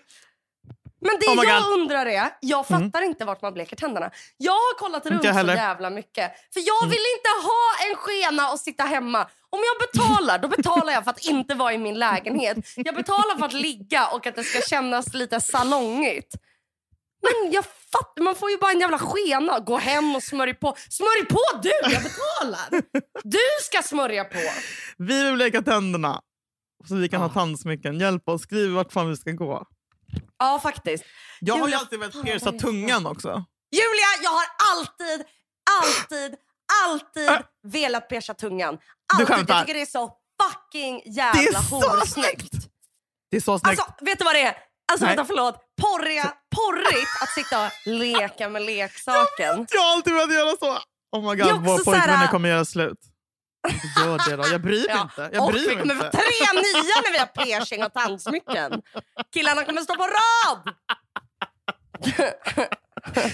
[1.06, 1.74] Men det Oh jag God.
[1.74, 4.12] undrar är, jag fattar inte vart man bleker tänderna.
[4.38, 6.32] Jag har kollat runt så jävla mycket.
[6.54, 9.28] För jag vill inte ha en skena och sitta hemma.
[9.50, 12.58] Om jag betalar, då betalar jag för att inte vara i min lägenhet.
[12.76, 16.36] Jag betalar för att ligga och att det ska kännas lite salongigt.
[17.24, 19.60] Men jag fattar, man får ju bara en jävla skena.
[19.60, 20.76] Gå hem och smörj på.
[20.90, 22.82] Smörj på du, jag betalar!
[23.24, 24.40] Du ska smörja på.
[24.98, 26.22] Vi vill bleka tänderna.
[26.88, 27.28] Så vi kan Ah.
[27.28, 28.00] ha tandsmycken.
[28.00, 29.66] Hjälp oss, skriv vart fan vi ska gå.
[30.40, 31.04] Ja, faktiskt.
[31.40, 33.46] Jag har ju Julia, alltid velat pierca tungan också.
[33.72, 35.26] Julia, jag har alltid,
[35.84, 36.36] alltid,
[36.86, 37.40] alltid Äh.
[37.64, 38.76] velat pierca tungan.
[38.76, 38.82] Du
[39.14, 39.28] Alltid.
[39.28, 39.54] skämtar.
[39.56, 40.14] Jag tycker det är så
[40.44, 42.14] fucking jävla horsnyggt.
[42.14, 42.68] snyggt!
[43.32, 43.80] Det är så snyggt.
[43.80, 44.56] Alltså, vet du vad det är?
[44.92, 45.16] Alltså Nej.
[45.16, 45.56] vänta, förlåt.
[45.82, 49.68] Porriga, porrigt att sitta och leka med leksaken.
[49.72, 50.78] Jag har alltid velat göra så.
[51.18, 52.98] Oh my god, också vår så pojkvänner här- kommer göra slut.
[54.06, 54.48] Gör det då.
[54.52, 55.30] Jag bryr mig Ja, inte.
[55.34, 56.22] Jag och bryr vi mig kommer få tre
[56.54, 58.82] nya när vi har piercing och tandsmycken.
[59.34, 60.74] Killarna kommer stå på rad.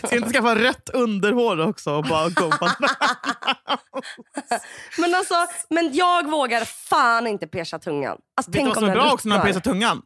[0.05, 2.69] Ska inte skaffa rött underhår också och bara gå på
[4.97, 5.35] Men alltså,
[5.69, 8.17] men jag vågar fan inte pierca tungan.
[8.37, 10.01] Alltså, Vet du vad som om är bra också när man piercar tungan?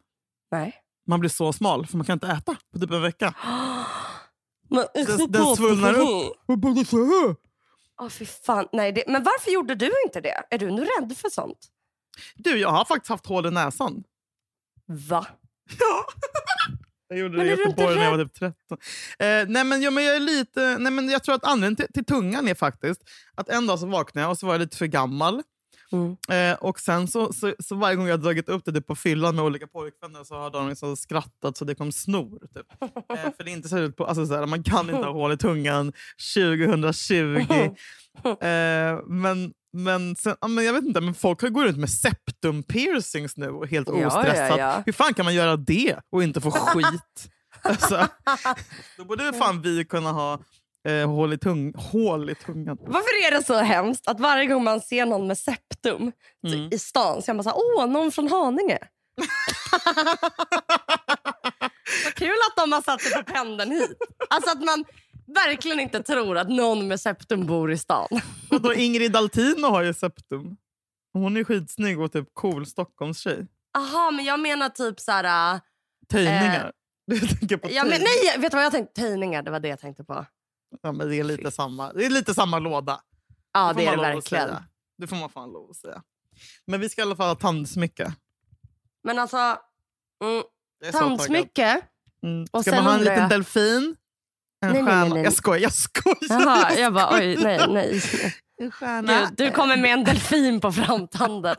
[0.50, 0.80] Nej.
[1.06, 3.34] Man blir så smal för man kan inte äta på typ en vecka.
[4.70, 6.36] Men, Den, den svullnar upp.
[8.00, 8.68] Åh fy fan.
[8.72, 10.42] Nej, det, men varför gjorde du inte det?
[10.50, 11.58] Är du nu rädd för sånt?
[12.34, 14.04] Du, jag har faktiskt haft hål i näsan.
[14.86, 15.26] Va?
[15.80, 16.06] Ja.
[17.08, 18.54] Jag gjorde Men det i är du inte Göteborg när jag var typ 13.
[19.18, 21.92] Eh, nej, men, ja, men jag, är lite, nej, men jag tror att anledningen till,
[21.94, 23.00] till tungan är faktiskt
[23.34, 25.42] att en dag så vaknade jag och så var jag lite för gammal.
[25.92, 26.16] Mm.
[26.30, 29.36] Eh, och sen så, så, så varje gång jag dragit upp det typ på fyllan
[29.36, 32.38] med olika pojkvänner så har de liksom skrattat så det kom snor.
[32.54, 32.66] Typ.
[33.10, 35.12] Eh, för det är inte så, ut på, alltså, så här, man kan inte ha
[35.12, 35.92] hål i tungan
[36.34, 37.74] 2020.
[38.24, 42.62] Eh, men, men, sen, ja, men jag vet inte, men folk går runt med septum
[42.62, 44.58] piercings nu och helt Ja, ja, ostressat.
[44.58, 44.82] ja.
[44.86, 47.30] Hur fan kan man göra det och inte få skit?
[47.62, 48.06] alltså,
[48.96, 50.38] då borde fan vi kunna ha
[50.88, 52.78] eh, hål, i tung, hål i tungan.
[52.80, 56.12] Varför är det så hemskt att varje gång man ser någon med septum
[56.46, 56.68] Mm.
[56.72, 58.78] i stan så är man så här, åh, någon från Haninge.
[62.04, 63.98] Vad kul att de har satt sig på pendeln hit.
[64.30, 64.84] Alltså att man
[65.26, 68.08] verkligen inte tror att någon med septum bor i stan.
[68.50, 70.56] Och då Ingrid Altino har ju septum.
[71.12, 73.46] Hon är skitsnygg och typ cool Stockholmstjej.
[73.78, 75.54] Aha, men jag menar typ så här...
[75.54, 75.60] äh,
[76.12, 76.72] Töjningar.
[77.06, 79.00] Du tänker på Ja, men, nej, vet du vad jag tänkte?
[79.00, 80.26] Töjningar, det var det jag tänkte på.
[80.82, 83.00] Ja, men det är lite samma, det är lite samma låda.
[83.52, 84.50] Ja, får det är det verkligen.
[84.98, 86.02] Det får man fan lov att säga.
[86.66, 88.12] Men vi ska i alla fall ha tandsmycke.
[89.04, 89.36] Men alltså,
[90.24, 90.42] mm,
[90.92, 91.80] tandsmycke.
[92.22, 92.46] Mm.
[92.52, 93.96] Och Ska man ha en liten jag- delfin?
[94.66, 95.04] En Nej, nej, stjärna?
[95.04, 95.24] nej, nej.
[95.24, 96.16] Jag skojar, jag skojar.
[96.28, 98.02] Jaha, jag jag bara oj, nej, nej.
[98.62, 99.20] En stjärna.
[99.20, 101.56] Gud, du kommer med en delfin på framtanden.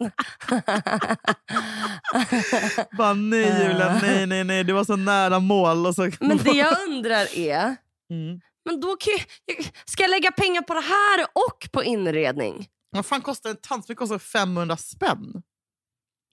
[2.98, 4.64] Bara, nej Julia, nej, nej, nej.
[4.64, 5.86] Det var så nära mål.
[5.86, 6.10] Och så...
[6.20, 7.76] Men det jag undrar är,
[8.10, 8.40] Mm.
[8.66, 9.14] Men då kan
[9.46, 12.68] jag, ska jag lägga pengar på det här och på inredning?
[12.90, 13.98] Vad fan kostar en tandsmycke?
[13.98, 15.44] kostar 500 spänn.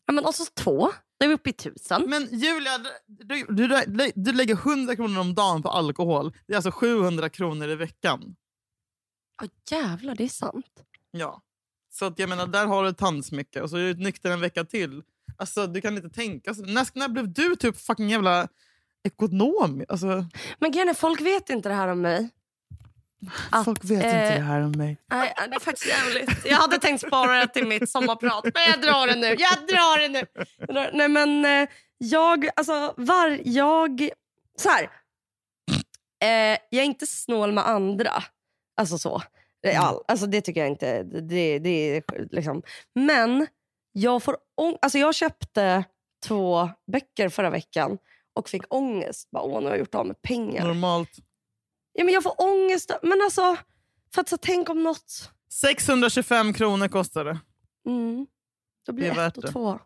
[0.07, 2.11] Ja, men och så två, då är vi uppe i tusen.
[2.11, 6.33] Men Julia, du, du, du, du lägger 100 kronor om dagen på alkohol.
[6.47, 8.37] Det är alltså 700 kronor i veckan.
[9.43, 10.85] Åh jävlar, det är sant.
[11.11, 11.43] Ja.
[11.91, 14.65] Så att jag menar, där har du tandsmycke och så är du nykter en vecka
[14.65, 15.03] till.
[15.37, 16.73] Alltså, du kan inte tänka sig.
[16.73, 18.49] När, när blev du typ fucking jävla
[19.05, 19.85] ekonom?
[19.89, 20.27] Alltså,
[20.59, 22.29] Men är, folk vet inte det här om mig.
[23.51, 24.97] Att, folk vet inte eh, det här om mig.
[25.11, 26.47] Nej, det är faktiskt jävligt.
[26.47, 29.27] Jag hade tänkt spara det till mitt sommarprat, men jag drar det nu.
[29.27, 30.27] Jag drar det nu.
[30.93, 32.49] Nej, men eh, jag...
[32.57, 34.09] Alltså, var, jag...
[34.59, 34.83] Så här.
[36.23, 38.13] Eh, jag är inte snål med andra.
[38.77, 39.23] Alltså så.
[39.79, 41.03] All, alltså, det tycker jag inte.
[41.03, 42.63] Det, det liksom.
[42.95, 43.47] Men
[43.93, 45.85] jag får ång- alltså, Jag köpte
[46.27, 47.99] två böcker förra veckan
[48.35, 49.31] och fick ångest.
[49.31, 50.67] Bara, Åh, nu har jag gjort av med pengar.
[50.67, 51.11] Normalt.
[51.93, 52.91] Ja, men jag får ångest.
[53.03, 53.57] Men alltså,
[54.15, 55.31] för att så, tänk om något...
[55.51, 57.39] 625 kronor kostar det.
[57.87, 58.27] Mm.
[58.87, 59.53] Då blir Det är ett och det.
[59.53, 59.79] två.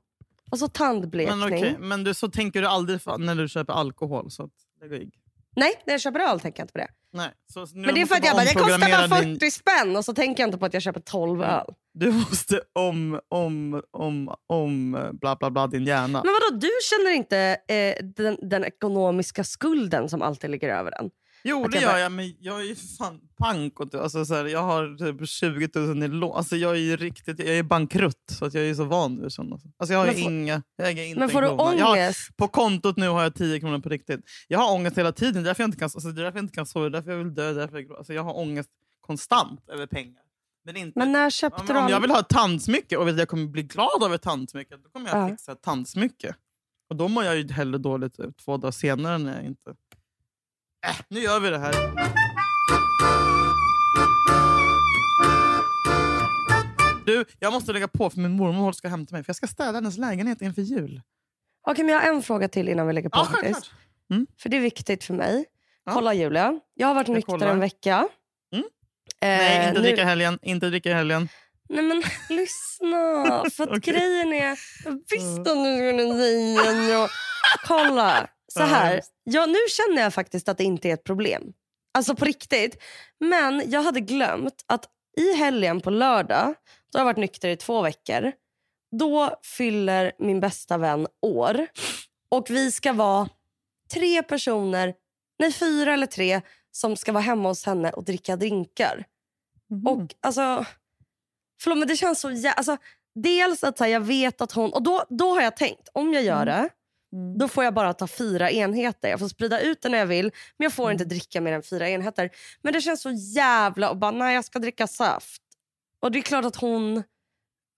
[0.51, 1.39] Och så tandblekning.
[1.39, 4.31] Men, okej, men du, så tänker du aldrig när du köper alkohol.
[4.31, 5.11] Så att det.
[5.57, 6.89] Nej, när jag köper öl tänker jag inte på det.
[7.13, 7.31] Nej,
[7.75, 10.15] Men det är för att jag bara, det kostar bara din- 40 spänn och så
[10.15, 11.75] tänker jag inte på att jag köper 12 öl.
[11.99, 16.23] Du måste om, om, om, om bla bla bla din hjärna.
[16.25, 17.39] Men vadå, du känner inte
[17.69, 21.11] eh, den, den ekonomiska skulden som alltid ligger över en?
[21.45, 23.81] Jo, Att det jag gör bara- jag, men jag är ju fan pank.
[23.81, 26.37] Och, alltså, så här, jag har typ 20 000 i lån.
[26.37, 29.33] Alltså, jag är ju riktigt, jag är bankrutt, så att jag är så van vid
[29.33, 29.63] sånt.
[29.79, 31.49] Alltså, jag har ju Men får- inga, jag äger inte Men en får du.
[31.49, 32.37] Jag har, ångest?
[32.37, 34.21] på kontot nu har jag 10 kronor på riktigt.
[34.49, 36.39] Jag har ångest hela tiden, det är därför jag inte kan, alltså, det är därför
[36.39, 37.53] jag inte kan sova, därför jag vill dö.
[37.53, 38.71] Därför jag, alltså, jag har ångest
[39.01, 40.23] konstant över pengar.
[40.67, 43.13] Men inte, Men när köpte om, du om jag vill ha ett tandsmycke och vet
[43.13, 45.29] att jag kommer bli glad av ett tandsmycke, då kommer jag Ja.
[45.29, 46.35] fixa ett tandsmycke.
[46.91, 49.71] Och då mår jag ju hellre dåligt två dagar senare när jag inte...
[50.87, 51.75] Äh, nu gör vi det här.
[57.07, 59.25] Du, jag måste lägga på för min mormor ska hämta mig.
[59.25, 61.01] För Jag ska städa hennes lägenhet inför jul.
[61.69, 63.19] Okej, men jag har en fråga till innan vi lägger på.
[63.19, 63.71] Ja, självklart.
[64.39, 65.45] För det är viktigt för mig.
[65.85, 65.93] Ja.
[65.93, 67.49] Kolla Julia, jag har varit Jag nykter kollar.
[67.49, 68.09] en vecka.
[69.21, 69.35] Mm.
[69.35, 70.39] Eh, Nej, inte nu- dricka helgen.
[70.43, 71.29] Inte dricka helgen.
[71.69, 73.45] Nej men lyssna.
[73.51, 73.95] För att Okej.
[73.95, 74.59] grejen är...
[74.85, 77.09] Jag visste att du skulle säga ja.
[77.67, 78.29] Kolla.
[78.53, 79.01] Så här.
[79.25, 81.43] Ja, nu känner jag faktiskt att det inte är ett problem.
[81.95, 82.83] Alltså på riktigt.
[83.21, 86.55] Men jag hade glömt att i helgen på lördag,
[86.93, 88.33] då har jag varit nykter i två veckor.
[88.99, 91.67] Då fyller min bästa vän år.
[92.29, 93.29] Och vi ska vara
[93.95, 94.95] tre personer,
[95.39, 96.41] nej fyra eller tre,
[96.77, 99.05] som ska vara hemma hos henne och dricka drinkar.
[99.71, 99.87] Mhm.
[99.87, 100.65] Och alltså,
[101.63, 102.77] förlåt men det känns så jä- alltså,
[103.19, 106.23] Dels att här, jag vet att hon, och då, då har jag tänkt, om jag
[106.23, 106.69] gör det,
[107.13, 107.39] Mm.
[107.39, 109.09] då får jag bara ta fyra enheter.
[109.09, 110.25] Jag får sprida ut det när jag vill,
[110.57, 110.93] men jag får Mm.
[110.93, 112.31] inte dricka mer än fyra enheter.
[112.63, 115.43] Men det känns så jävla, och bara nej jag ska dricka saft.
[116.03, 117.03] Och det är klart att hon,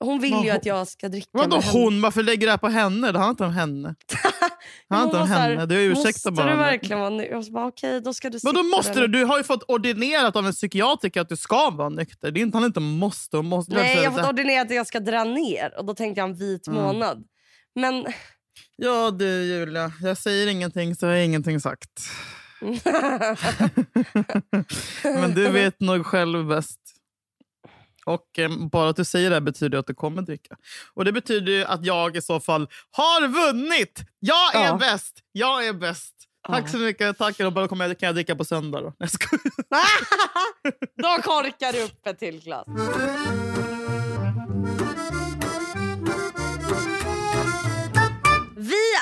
[0.05, 2.01] hon vill Men ju att jag ska dricka Vadå hon?
[2.03, 3.13] Varför lägger du det här på henne?
[3.13, 3.95] Det handlar inte om henne.
[4.91, 5.67] Här, henne.
[5.67, 6.47] Du ursäktar Måste bara.
[6.47, 6.63] du henne.
[6.63, 7.35] verkligen vara nykter?
[7.35, 9.07] Jag bara, okej då ska du Vadå sitta måste du?
[9.09, 12.31] Du har ju fått ordinerat av en psykiatriker att du ska vara nykter.
[12.31, 13.75] Det är inte, han inte måste och måste.
[13.75, 16.37] Nej, jag har fått ordinerat att jag ska dra ner och då tänkte jag en
[16.37, 16.83] vit Mm.
[16.83, 17.25] månad.
[17.75, 18.07] Men
[18.77, 21.91] Ja du Julia, jag säger ingenting så har jag ingenting sagt.
[25.05, 26.81] Men du vet nog själv bäst.
[28.09, 30.57] Och eh, bara att du säger det här betyder att du kommer dricka.
[30.95, 34.01] Och det betyder ju att jag i så fall har vunnit!
[34.19, 34.77] Jag är Ja.
[34.77, 35.19] bäst!
[35.33, 36.15] Jag är bäst!
[36.49, 37.19] Tack så mycket.
[37.19, 37.41] Tack.
[37.41, 38.93] Och bara kommer jag, kan jag dricka på söndag då?
[38.99, 39.11] Jag.
[41.03, 42.67] Då korkar du upp ett till glas.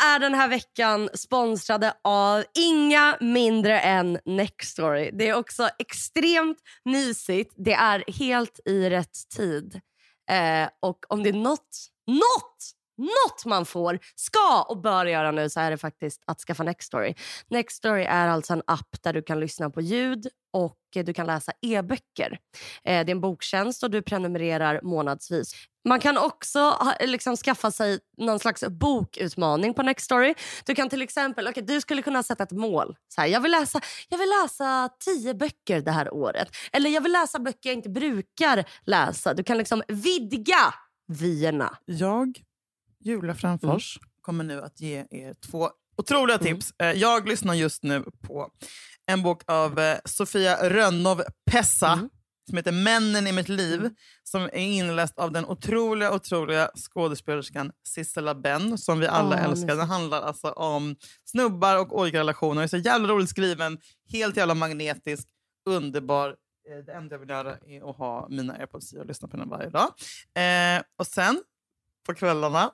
[0.07, 5.11] Är den här veckan sponsrade av inga mindre än Nextory.
[5.13, 7.55] Det är också extremt mysigt.
[7.57, 9.81] Det är helt i rätt tid.
[10.31, 15.51] Eh, och om det är något, något något man får, ska och bör göra nu
[15.51, 17.15] så är det faktiskt att skaffa Nextory.
[17.49, 21.53] Nextory är alltså en app där du kan lyssna på ljud och du kan läsa
[21.63, 22.39] e-böcker.
[22.85, 25.53] Eh, det är en boktjänst och du prenumererar månadsvis.
[25.89, 30.35] Man kan också liksom skaffa sig någon slags bokutmaning på Nextory.
[30.65, 32.97] Du kan till exempel, okay, du skulle kunna sätta ett mål.
[33.15, 36.49] Så här, jag, vill läsa, jag vill läsa tio böcker det här året.
[36.73, 39.35] Eller jag vill läsa böcker jag inte brukar läsa.
[39.35, 40.75] Du kan liksom vidga
[41.09, 41.79] vyerna.
[41.85, 42.43] Jag
[43.07, 44.09] Julia Framfors mm.
[44.21, 46.47] kommer nu att ge er två otroliga mm.
[46.47, 46.75] tips.
[46.79, 46.99] Mm.
[46.99, 48.51] Jag lyssnar just nu på
[49.07, 52.09] en bok av eh, Sofia Rönnov Pessa mm.
[52.49, 53.95] som heter Männen i mitt liv mm.
[54.23, 59.77] som är inläst av den otroliga, otroliga skådespelerskan Sissela Benn som vi alla oh, älskar.
[59.77, 62.67] Den handlar alltså om snubbar och olika relationer.
[62.67, 63.79] Så jävla roligt skriven,
[64.13, 65.29] helt jävla magnetisk,
[65.67, 66.29] underbar.
[66.71, 69.37] Eh, det enda jag vill göra är att ha mina airpods i och lyssna på
[69.37, 69.89] den varje dag.
[70.35, 71.43] Eh, och sen
[72.07, 72.71] på kvällarna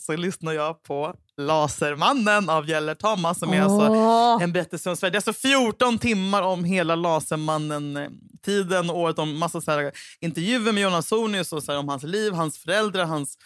[0.00, 3.64] så lyssnar jag på Lasermannen av Gjeller Thomas som är oh.
[3.64, 5.10] alltså en berättelse om Sverige.
[5.10, 10.72] Det är alltså 14 timmar om hela Lasermannen-tiden och året om massa så här, intervjuer
[10.72, 13.38] med Jonas Sonius och så om hans liv, hans föräldrar, hans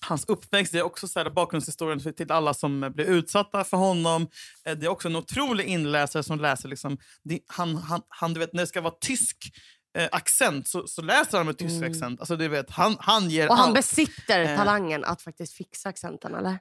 [0.00, 0.72] hans uppväxt.
[0.72, 4.28] Det är också så här, bakgrundshistorien till alla som blev utsatta för honom.
[4.66, 6.68] Eh, det är också en otrolig inläsare som läser...
[6.68, 6.98] Liksom,
[7.46, 9.52] han, han, han, du vet, när det ska vara tysk
[10.12, 11.90] accent så, så läser han med tysk mm.
[11.90, 12.20] accent.
[12.20, 13.74] Alltså, du vet, han, han ger Och han allt.
[13.74, 14.56] besitter eh.
[14.56, 16.58] talangen att faktiskt fixa accenten, eller?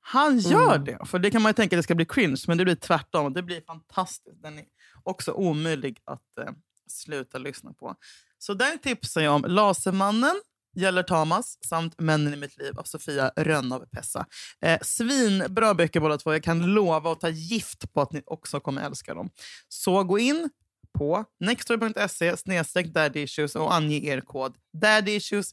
[0.00, 0.84] Han gör mm.
[0.84, 1.06] det.
[1.06, 3.32] För Det kan man tänka att det ska bli cringe, men det blir tvärtom.
[3.32, 4.42] Det blir fantastiskt.
[4.42, 4.64] Den är
[5.02, 6.52] också omöjlig att eh,
[6.88, 7.94] sluta lyssna på.
[8.38, 10.40] Så där tipsar jag om Lasermannen,
[10.76, 14.26] Gäller Tamas samt Männen i mitt liv av Sofia Rönnav Pessa.
[14.60, 16.32] Eh, svinbra böcker båda två.
[16.32, 19.30] Jag kan lova att ta gift på att ni också kommer älska dem.
[19.68, 20.50] Så gå in,
[20.96, 25.52] på nextory.se snedstreck daddyissues och ange er kod daddyissues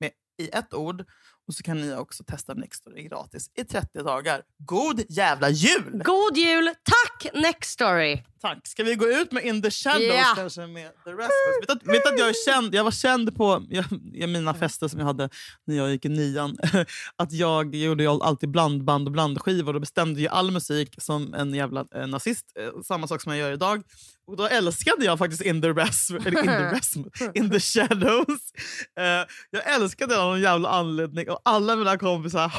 [0.00, 0.10] med
[0.42, 1.04] i ett ord.
[1.50, 4.42] Och så kan ni också testa Nextory gratis i 30 dagar.
[4.58, 6.02] God jävla jul!
[6.04, 6.64] God jul!
[6.66, 6.99] Tack
[7.34, 8.22] Nextory!
[8.40, 8.66] Tack.
[8.66, 10.34] Ska vi gå ut med In the shadows yeah.
[10.36, 11.68] kanske med The Rasmus?
[11.68, 14.98] Vet, vet att jag, är känd, jag var känd på jag, i mina fester som
[14.98, 15.30] jag hade
[15.66, 16.56] när jag gick i nian.
[17.16, 21.84] att jag gjorde alltid blandband och blandskivor och bestämde ju all musik som en jävla
[21.94, 22.46] eh, nazist.
[22.58, 23.82] Eh, samma sak som jag gör idag.
[24.26, 28.52] Och då älskade jag faktiskt In the, Rasmus, eller in the, Rasmus, in the Shadows.
[29.00, 32.52] Uh, jag älskade den av någon jävla anledning och alla mina kompisar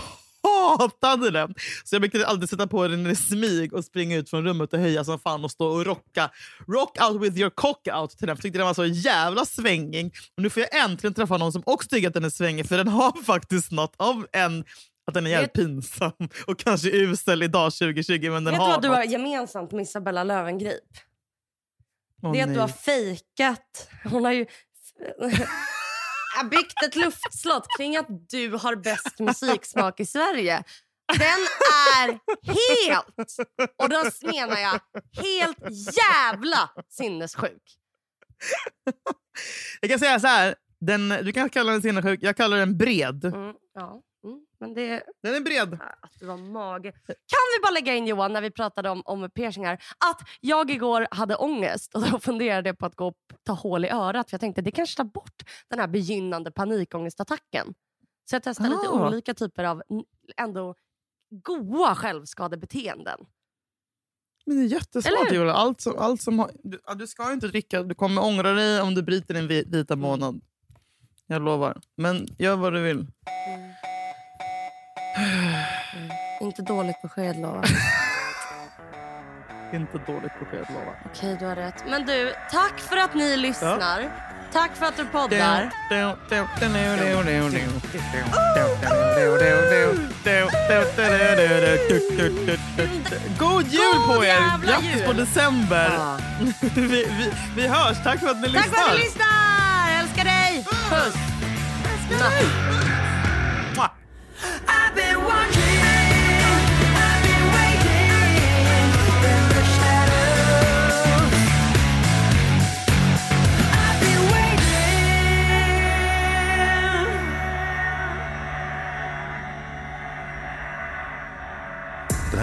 [0.44, 1.54] hatade den.
[1.84, 4.80] Så jag brukade alltid sätta på den i smyg och springa ut från rummet och
[4.80, 6.30] höja som fan och stå och rocka.
[6.68, 8.36] Rock out with your cock out till den.
[8.36, 10.16] För tyckte den var så jävla svängig.
[10.38, 12.78] Och nu får jag äntligen träffa någon som också tycker att den är svängig för
[12.78, 14.64] den har faktiskt något av en
[15.08, 16.12] att den är jävligt pinsam
[16.48, 18.30] och kanske usel idag 2020.
[18.32, 20.80] Men den Vet har du vad du har gemensamt med Isabella Löwengrip?
[22.22, 22.52] Oh, det är nej.
[22.52, 23.90] att du har fejkat.
[24.04, 24.46] Hon har ju
[26.52, 30.64] byggt ett luftslott kring att du har bäst musiksmak i Sverige.
[31.20, 31.40] Den
[31.88, 32.20] är
[32.88, 33.38] helt,
[33.78, 34.80] och då menar jag
[35.24, 35.58] helt
[35.98, 37.78] jävla sinnessjuk.
[39.82, 43.26] Jag kan säga så här, den, du kan kalla den sinnessjuk, jag kallar den bred.
[43.26, 44.02] Mm, ja.
[44.62, 45.74] Men det, den är bred.
[46.02, 46.92] Att du har mage.
[46.92, 49.74] Kan vi bara lägga in Johan, när vi pratade om, om piercingar,
[50.12, 53.86] att jag igår hade ångest och då funderade jag på att gå och ta hål
[53.86, 54.30] i örat.
[54.30, 57.74] För Jag tänkte det kanske tar bort den här begynnande panikångestattacken.
[58.30, 58.72] Så jag testade ah.
[58.72, 59.84] lite olika typer av
[60.38, 60.76] ändå
[61.30, 63.20] goa självskadebeteenden.
[64.46, 65.54] Men det är jättesmart Julia.
[65.54, 67.84] Allt som, allt som har, du, du, ska inte dricka.
[67.84, 70.42] Du kommer ångra dig om du bryter din vita månad.
[71.28, 71.82] Jag lovar.
[71.96, 72.98] Men gör vad du vill.
[72.98, 73.71] Mm.
[75.18, 76.12] Mm.
[76.42, 77.66] Inte dåligt besked, lovar
[79.74, 81.84] Inte dåligt besked, lovar Okej, du har rätt.
[81.88, 84.00] Men du, tack för att ni lyssnar.
[84.00, 84.10] Ja.
[84.54, 85.72] Tack för att du poddar.
[93.40, 94.66] God jul på er!
[94.66, 95.92] Grattis på december!
[95.94, 96.18] Ja.
[96.76, 97.98] vi, vi, vi hörs.
[98.04, 98.62] Tack för att ni lyssnar.
[98.64, 100.00] Tack för att ni lyssnar!
[100.00, 100.66] Älskar dig!
[100.90, 101.16] Puss!
[101.94, 102.81] Älskar dig.